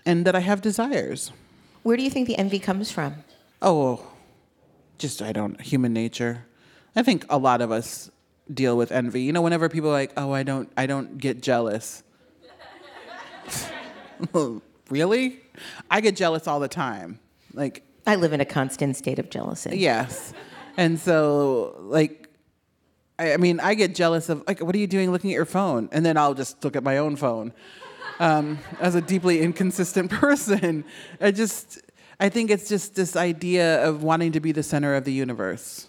[0.05, 1.31] and that I have desires.
[1.83, 3.23] Where do you think the envy comes from?
[3.61, 4.07] Oh,
[4.97, 6.45] just I don't human nature.
[6.95, 8.09] I think a lot of us
[8.51, 9.23] deal with envy.
[9.23, 12.03] You know, whenever people are like, "Oh, I don't I don't get jealous."
[14.89, 15.39] really?
[15.91, 17.19] I get jealous all the time.
[17.53, 19.77] Like, I live in a constant state of jealousy.
[19.77, 20.33] yes.
[20.77, 22.24] And so like
[23.18, 25.45] I, I mean, I get jealous of like, what are you doing looking at your
[25.45, 25.89] phone?
[25.91, 27.53] And then I'll just look at my own phone.
[28.20, 30.86] Um, as a deeply inconsistent person,
[31.22, 31.82] I just,
[32.20, 35.88] I think it's just this idea of wanting to be the center of the universe.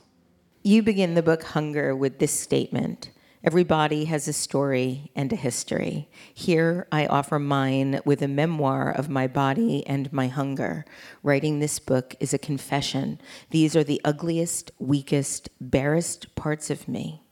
[0.62, 3.10] You begin the book Hunger with this statement
[3.46, 6.08] Every body has a story and a history.
[6.34, 10.84] Here I offer mine with a memoir of my body and my hunger.
[11.22, 13.20] Writing this book is a confession.
[13.50, 17.22] These are the ugliest, weakest, barest parts of me.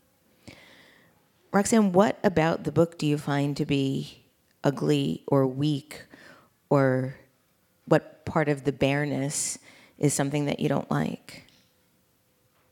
[1.51, 4.23] Roxane, what about the book do you find to be
[4.63, 6.05] ugly or weak,
[6.71, 7.17] or
[7.87, 9.59] what part of the bareness
[9.99, 11.45] is something that you don't like?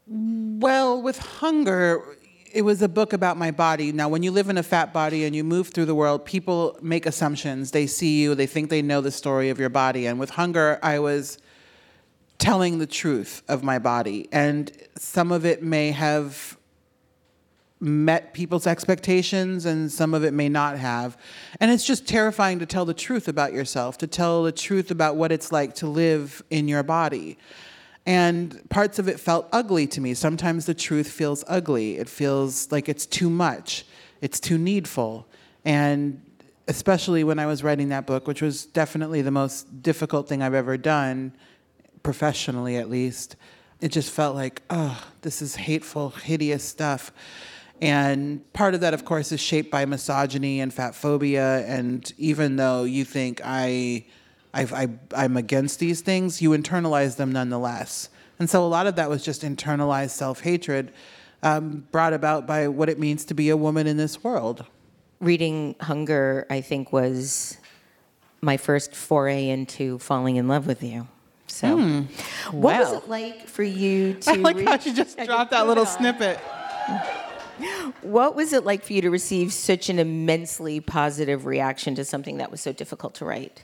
[0.07, 2.19] Well, with hunger,
[2.53, 3.93] it was a book about my body.
[3.93, 6.79] Now, when you live in a fat body and you move through the world, people
[6.83, 7.71] make assumptions.
[7.71, 10.07] They see you, they think they know the story of your body.
[10.07, 11.39] And with hunger, I was
[12.39, 14.29] telling the truth of my body.
[14.33, 16.59] And some of it may have
[17.81, 21.17] met people's expectations and some of it may not have.
[21.59, 25.17] And it's just terrifying to tell the truth about yourself, to tell the truth about
[25.17, 27.39] what it's like to live in your body.
[28.05, 30.15] And parts of it felt ugly to me.
[30.15, 31.99] Sometimes the truth feels ugly.
[31.99, 33.85] It feels like it's too much,
[34.21, 35.27] it's too needful.
[35.65, 36.21] And
[36.69, 40.55] especially when I was writing that book, which was definitely the most difficult thing I've
[40.55, 41.33] ever done,
[42.03, 43.37] professionally at least,
[43.81, 47.13] it just felt like, oh, this is hateful, hideous stuff.
[47.81, 51.67] And part of that, of course, is shaped by misogyny and fat phobia.
[51.67, 54.07] And even though you think I,
[54.55, 58.09] I, I'm against these things, you internalize them nonetheless.
[58.39, 60.93] And so a lot of that was just internalized self hatred
[61.43, 64.65] um, brought about by what it means to be a woman in this world.
[65.21, 67.57] reading Hunger, I think, was
[68.41, 71.07] my first foray into falling in love with you.
[71.47, 71.77] So,
[72.51, 74.31] what was it like for you to?
[74.31, 76.39] I like how she just dropped that little snippet.
[78.01, 82.39] What was it like for you to receive such an immensely positive reaction to something
[82.39, 83.63] that was so difficult to write?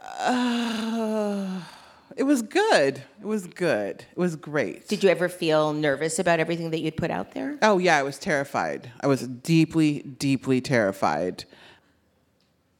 [0.00, 1.60] Uh,
[2.16, 3.02] it was good.
[3.20, 4.04] It was good.
[4.10, 4.88] It was great.
[4.88, 7.58] Did you ever feel nervous about everything that you'd put out there?
[7.62, 8.90] Oh, yeah, I was terrified.
[9.00, 11.44] I was deeply, deeply terrified.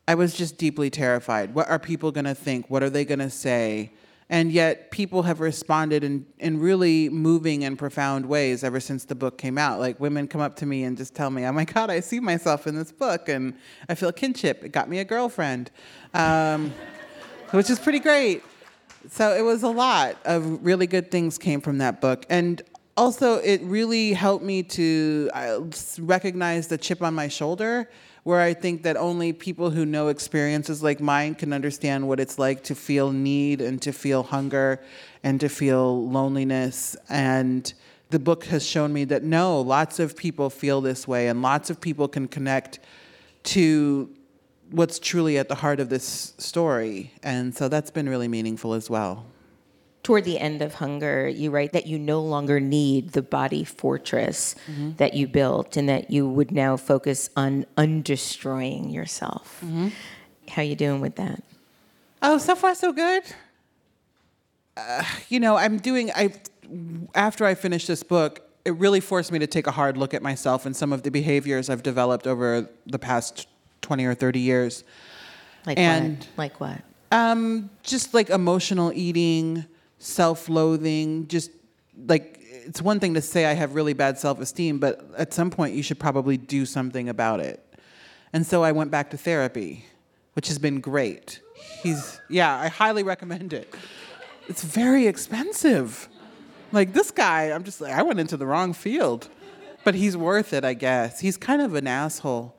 [0.06, 1.54] I was just deeply terrified.
[1.54, 2.70] What are people going to think?
[2.70, 3.92] What are they going to say?
[4.30, 9.14] And yet, people have responded in, in really moving and profound ways ever since the
[9.14, 9.80] book came out.
[9.80, 12.20] Like, women come up to me and just tell me, oh my God, I see
[12.20, 13.54] myself in this book, and
[13.88, 14.64] I feel kinship.
[14.64, 15.70] It got me a girlfriend,
[16.12, 16.74] um,
[17.50, 18.42] which is pretty great.
[19.10, 22.26] So, it was a lot of really good things came from that book.
[22.28, 22.60] And
[22.96, 25.30] also, it really helped me to
[26.00, 27.88] recognize the chip on my shoulder
[28.24, 32.38] where I think that only people who know experiences like mine can understand what it's
[32.38, 34.80] like to feel need and to feel hunger
[35.22, 36.96] and to feel loneliness.
[37.08, 37.72] And
[38.10, 41.70] the book has shown me that no, lots of people feel this way, and lots
[41.70, 42.80] of people can connect
[43.44, 44.10] to
[44.70, 47.12] what's truly at the heart of this story.
[47.22, 49.26] And so that's been really meaningful as well
[50.08, 54.54] toward the end of Hunger, you write that you no longer need the body fortress
[54.66, 54.92] mm-hmm.
[54.96, 59.60] that you built and that you would now focus on undestroying yourself.
[59.62, 59.88] Mm-hmm.
[60.48, 61.42] How you doing with that?
[62.22, 63.22] Oh, so far so good.
[64.78, 66.32] Uh, you know, I'm doing I
[67.14, 70.22] after I finished this book, it really forced me to take a hard look at
[70.22, 73.46] myself and some of the behaviors I've developed over the past
[73.82, 74.84] 20 or 30 years.
[75.66, 76.28] Like and, what?
[76.36, 76.82] Like what?
[77.10, 79.64] Um, just like emotional eating,
[79.98, 81.50] self-loathing, just
[82.06, 85.74] like it's one thing to say I have really bad self-esteem, but at some point
[85.74, 87.64] you should probably do something about it.
[88.32, 89.86] And so I went back to therapy,
[90.34, 91.40] which has been great.
[91.82, 93.74] He's yeah, I highly recommend it.
[94.48, 96.08] It's very expensive.
[96.72, 99.28] Like this guy, I'm just like I went into the wrong field.
[99.84, 101.20] But he's worth it, I guess.
[101.20, 102.54] He's kind of an asshole.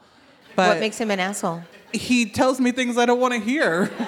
[0.60, 1.64] But what makes him an asshole?
[1.94, 3.92] he tells me things I don't want to hear.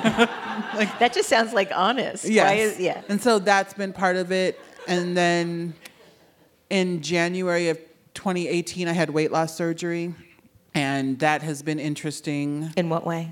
[0.75, 2.25] like, that just sounds like honest.
[2.25, 2.79] Yes.
[2.79, 3.01] yeah.
[3.09, 4.59] And so that's been part of it.
[4.87, 5.73] And then
[6.69, 7.77] in January of
[8.13, 10.13] 2018, I had weight loss surgery,
[10.73, 12.71] and that has been interesting.
[12.77, 13.31] In what way?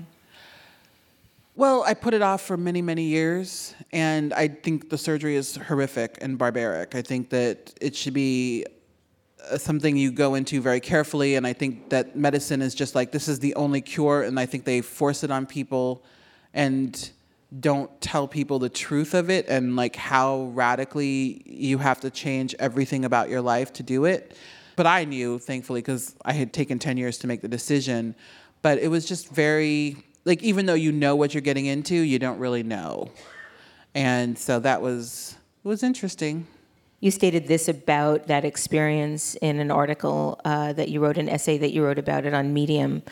[1.56, 5.56] Well, I put it off for many, many years, and I think the surgery is
[5.56, 6.94] horrific and barbaric.
[6.94, 8.64] I think that it should be
[9.48, 11.36] Uh, something you go into very carefully.
[11.36, 14.46] And I think that medicine is just like this is the only cure, and I
[14.46, 16.02] think they force it on people
[16.52, 17.10] and
[17.58, 22.54] don't tell people the truth of it and like how radically you have to change
[22.60, 24.36] everything about your life to do it.
[24.76, 28.14] But I knew, thankfully, because I had taken 10 years to make the decision.
[28.62, 32.18] But it was just very, like, even though you know what you're getting into, you
[32.18, 33.10] don't really know.
[33.94, 36.46] And so that was, was interesting.
[37.00, 41.56] You stated this about that experience in an article uh, that you wrote, an essay
[41.58, 43.02] that you wrote about it on Medium.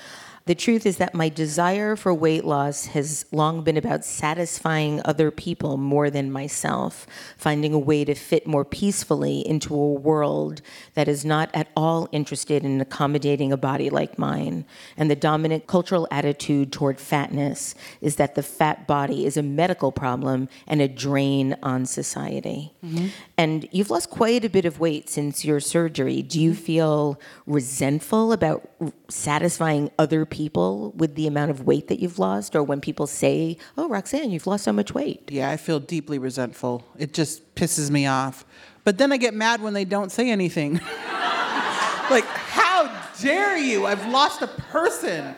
[0.49, 5.31] The truth is that my desire for weight loss has long been about satisfying other
[5.31, 10.63] people more than myself, finding a way to fit more peacefully into a world
[10.95, 14.65] that is not at all interested in accommodating a body like mine.
[14.97, 19.93] And the dominant cultural attitude toward fatness is that the fat body is a medical
[19.93, 22.73] problem and a drain on society.
[22.83, 23.09] Mm-hmm.
[23.39, 26.23] And you've lost quite a bit of weight since your surgery.
[26.23, 28.69] Do you feel resentful about
[29.09, 30.93] satisfying other people?
[30.99, 34.47] with the amount of weight that you've lost, or when people say, "Oh, Roxane, you've
[34.47, 35.31] lost so much weight"?
[35.31, 36.85] Yeah, I feel deeply resentful.
[36.99, 38.45] It just pisses me off.
[38.85, 40.75] But then I get mad when they don't say anything.
[42.11, 43.87] like, how dare you?
[43.87, 45.35] I've lost a person.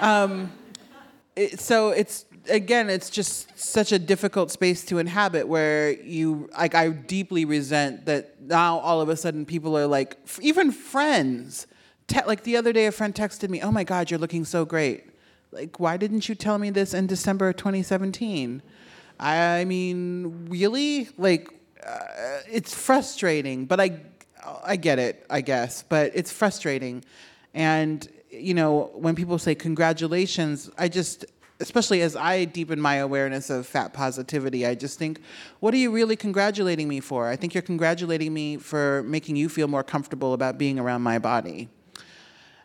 [0.00, 0.52] Um,
[1.36, 6.74] it, so it's again, it's just such a difficult space to inhabit where you like.
[6.74, 11.66] I deeply resent that now all of a sudden people are like, even friends
[12.10, 14.64] te- like the other day, a friend texted me, "Oh my God, you're looking so
[14.64, 15.04] great."
[15.52, 18.62] Like, why didn't you tell me this in December 2017?
[19.18, 21.08] I mean, really?
[21.18, 21.48] Like,
[21.84, 21.98] uh,
[22.50, 24.00] it's frustrating, but I,
[24.64, 25.82] I get it, I guess.
[25.82, 27.04] But it's frustrating,
[27.54, 31.24] and you know, when people say congratulations, I just
[31.60, 35.20] especially as I deepen my awareness of fat positivity, I just think,
[35.60, 37.28] what are you really congratulating me for?
[37.28, 41.18] I think you're congratulating me for making you feel more comfortable about being around my
[41.18, 41.68] body.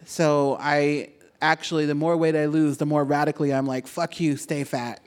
[0.06, 1.10] So I
[1.42, 5.02] actually, the more weight I lose, the more radically I'm like, fuck you, stay fat.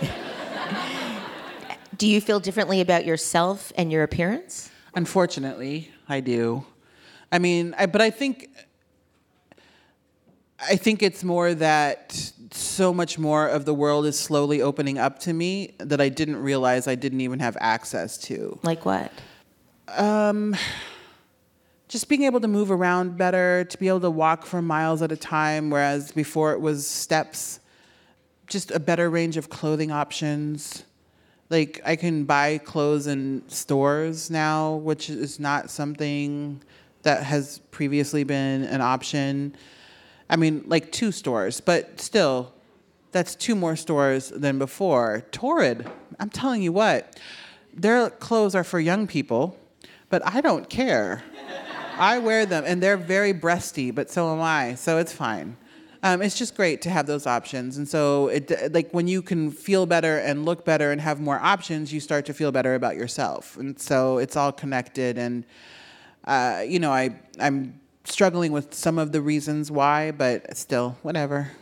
[1.98, 4.70] do you feel differently about yourself and your appearance?
[4.94, 6.64] Unfortunately, I do.
[7.32, 8.50] I mean, I, but I think
[10.66, 15.18] I think it's more that so much more of the world is slowly opening up
[15.20, 18.58] to me that I didn't realize I didn't even have access to.
[18.62, 19.12] Like what?
[19.88, 20.56] Um
[21.88, 25.12] just being able to move around better, to be able to walk for miles at
[25.12, 27.60] a time, whereas before it was steps.
[28.46, 30.84] just a better range of clothing options.
[31.50, 36.62] Like I can buy clothes in stores now, which is not something
[37.02, 39.54] that has previously been an option.
[40.28, 42.52] I mean, like two stores, but still,
[43.12, 45.24] that's two more stores than before.
[45.30, 47.18] Torrid, I'm telling you what,
[47.72, 49.58] their clothes are for young people,
[50.08, 51.22] but I don't care.
[51.96, 55.56] I wear them, and they're very breasty, but so am I, so it's fine.
[56.02, 59.50] Um, it's just great to have those options, and so it like when you can
[59.50, 62.96] feel better and look better and have more options, you start to feel better about
[62.96, 65.16] yourself, and so it's all connected.
[65.16, 65.44] And
[66.26, 71.52] uh, you know, I I'm struggling with some of the reasons why, but still, whatever.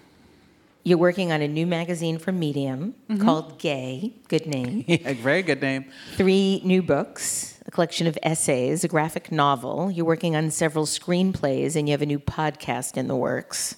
[0.84, 4.14] You're working on a new magazine for Medium called Gay.
[4.28, 4.84] Good name.
[4.88, 5.84] Yeah, very good name.
[6.16, 9.92] Three new books, a collection of essays, a graphic novel.
[9.92, 13.76] You're working on several screenplays, and you have a new podcast in the works.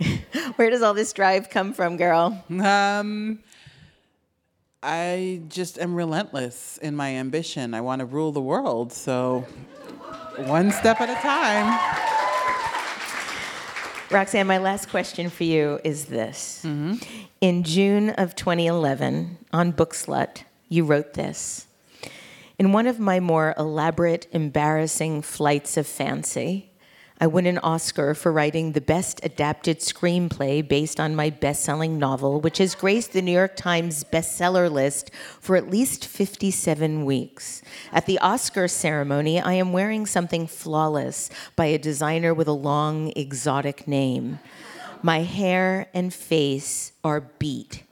[0.56, 2.42] Where does all this drive come from, girl?
[2.48, 3.40] Um,
[4.82, 7.74] I just am relentless in my ambition.
[7.74, 9.44] I want to rule the world, so
[10.46, 11.98] one step at a time.
[14.10, 16.62] Roxane, my last question for you is this.
[16.64, 16.94] Mm-hmm.
[17.42, 21.66] In June of 2011, on Bookslut, you wrote this.
[22.58, 26.67] In one of my more elaborate, embarrassing flights of fancy,
[27.20, 31.98] I won an Oscar for writing the best adapted screenplay based on my best selling
[31.98, 35.10] novel, which has graced the New York Times bestseller list
[35.40, 37.60] for at least 57 weeks.
[37.92, 43.12] At the Oscar ceremony, I am wearing something flawless by a designer with a long,
[43.16, 44.38] exotic name.
[45.02, 47.82] My hair and face are beat.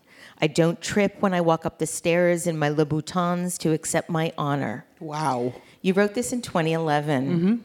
[0.41, 4.33] I don't trip when I walk up the stairs in my Louboutins to accept my
[4.39, 4.85] honor.
[5.01, 5.53] Wow.
[5.83, 7.65] You wrote this in 2011.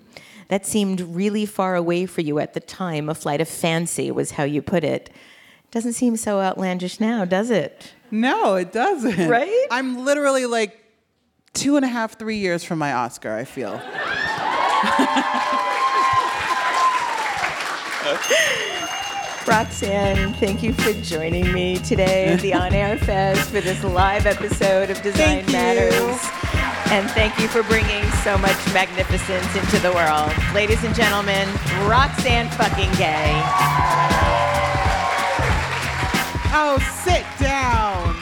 [0.51, 3.07] That seemed really far away for you at the time.
[3.07, 5.09] A flight of fancy was how you put it.
[5.71, 7.93] Doesn't seem so outlandish now, does it?
[8.11, 9.29] No, it doesn't.
[9.29, 9.67] Right?
[9.71, 10.83] I'm literally like
[11.53, 13.71] two and a half, three years from my Oscar, I feel.
[19.47, 24.25] Roxane, thank you for joining me today at the On Air Fest for this live
[24.25, 25.45] episode of Design.
[25.45, 26.40] Matters.
[26.91, 30.29] And thank you for bringing so much magnificence into the world.
[30.53, 31.47] Ladies and gentlemen,
[31.87, 33.31] Roxane fucking gay.
[36.53, 38.13] Oh, sit down.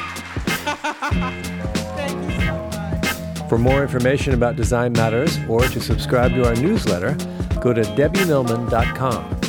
[1.98, 3.50] Thank you so much.
[3.50, 7.16] For more information about Design Matters or to subscribe to our newsletter,
[7.60, 9.40] go to debbiemillman.com.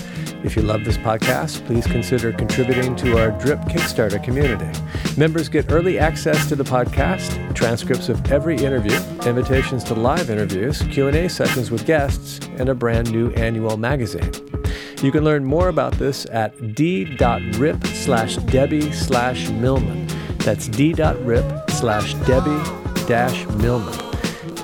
[0.42, 4.70] If you love this podcast, please consider contributing to our DRIP Kickstarter community.
[5.18, 10.80] Members get early access to the podcast, transcripts of every interview, invitations to live interviews,
[10.82, 14.32] Q&A sessions with guests, and a brand new annual magazine.
[15.02, 20.06] You can learn more about this at d.rip slash Debbie slash Millman.
[20.38, 24.09] That's d.rip slash Debbie dash Millman.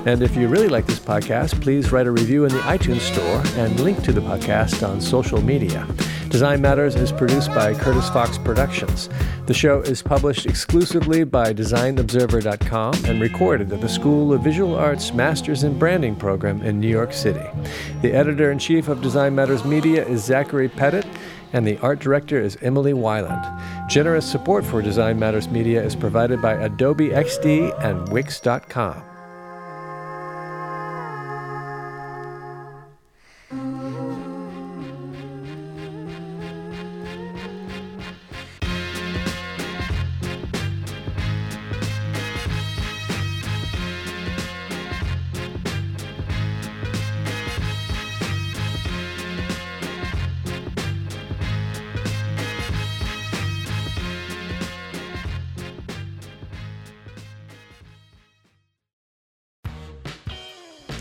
[0.05, 3.41] And if you really like this podcast, please write a review in the iTunes Store
[3.61, 5.85] and link to the podcast on social media.
[6.29, 9.09] Design Matters is produced by Curtis Fox Productions.
[9.45, 15.13] The show is published exclusively by DesignObserver.com and recorded at the School of Visual Arts
[15.13, 17.45] Masters in Branding program in New York City.
[18.01, 21.07] The editor in chief of Design Matters Media is Zachary Pettit,
[21.53, 23.89] and the art director is Emily Weiland.
[23.89, 29.16] Generous support for Design Matters Media is provided by Adobe XD and Wix.com.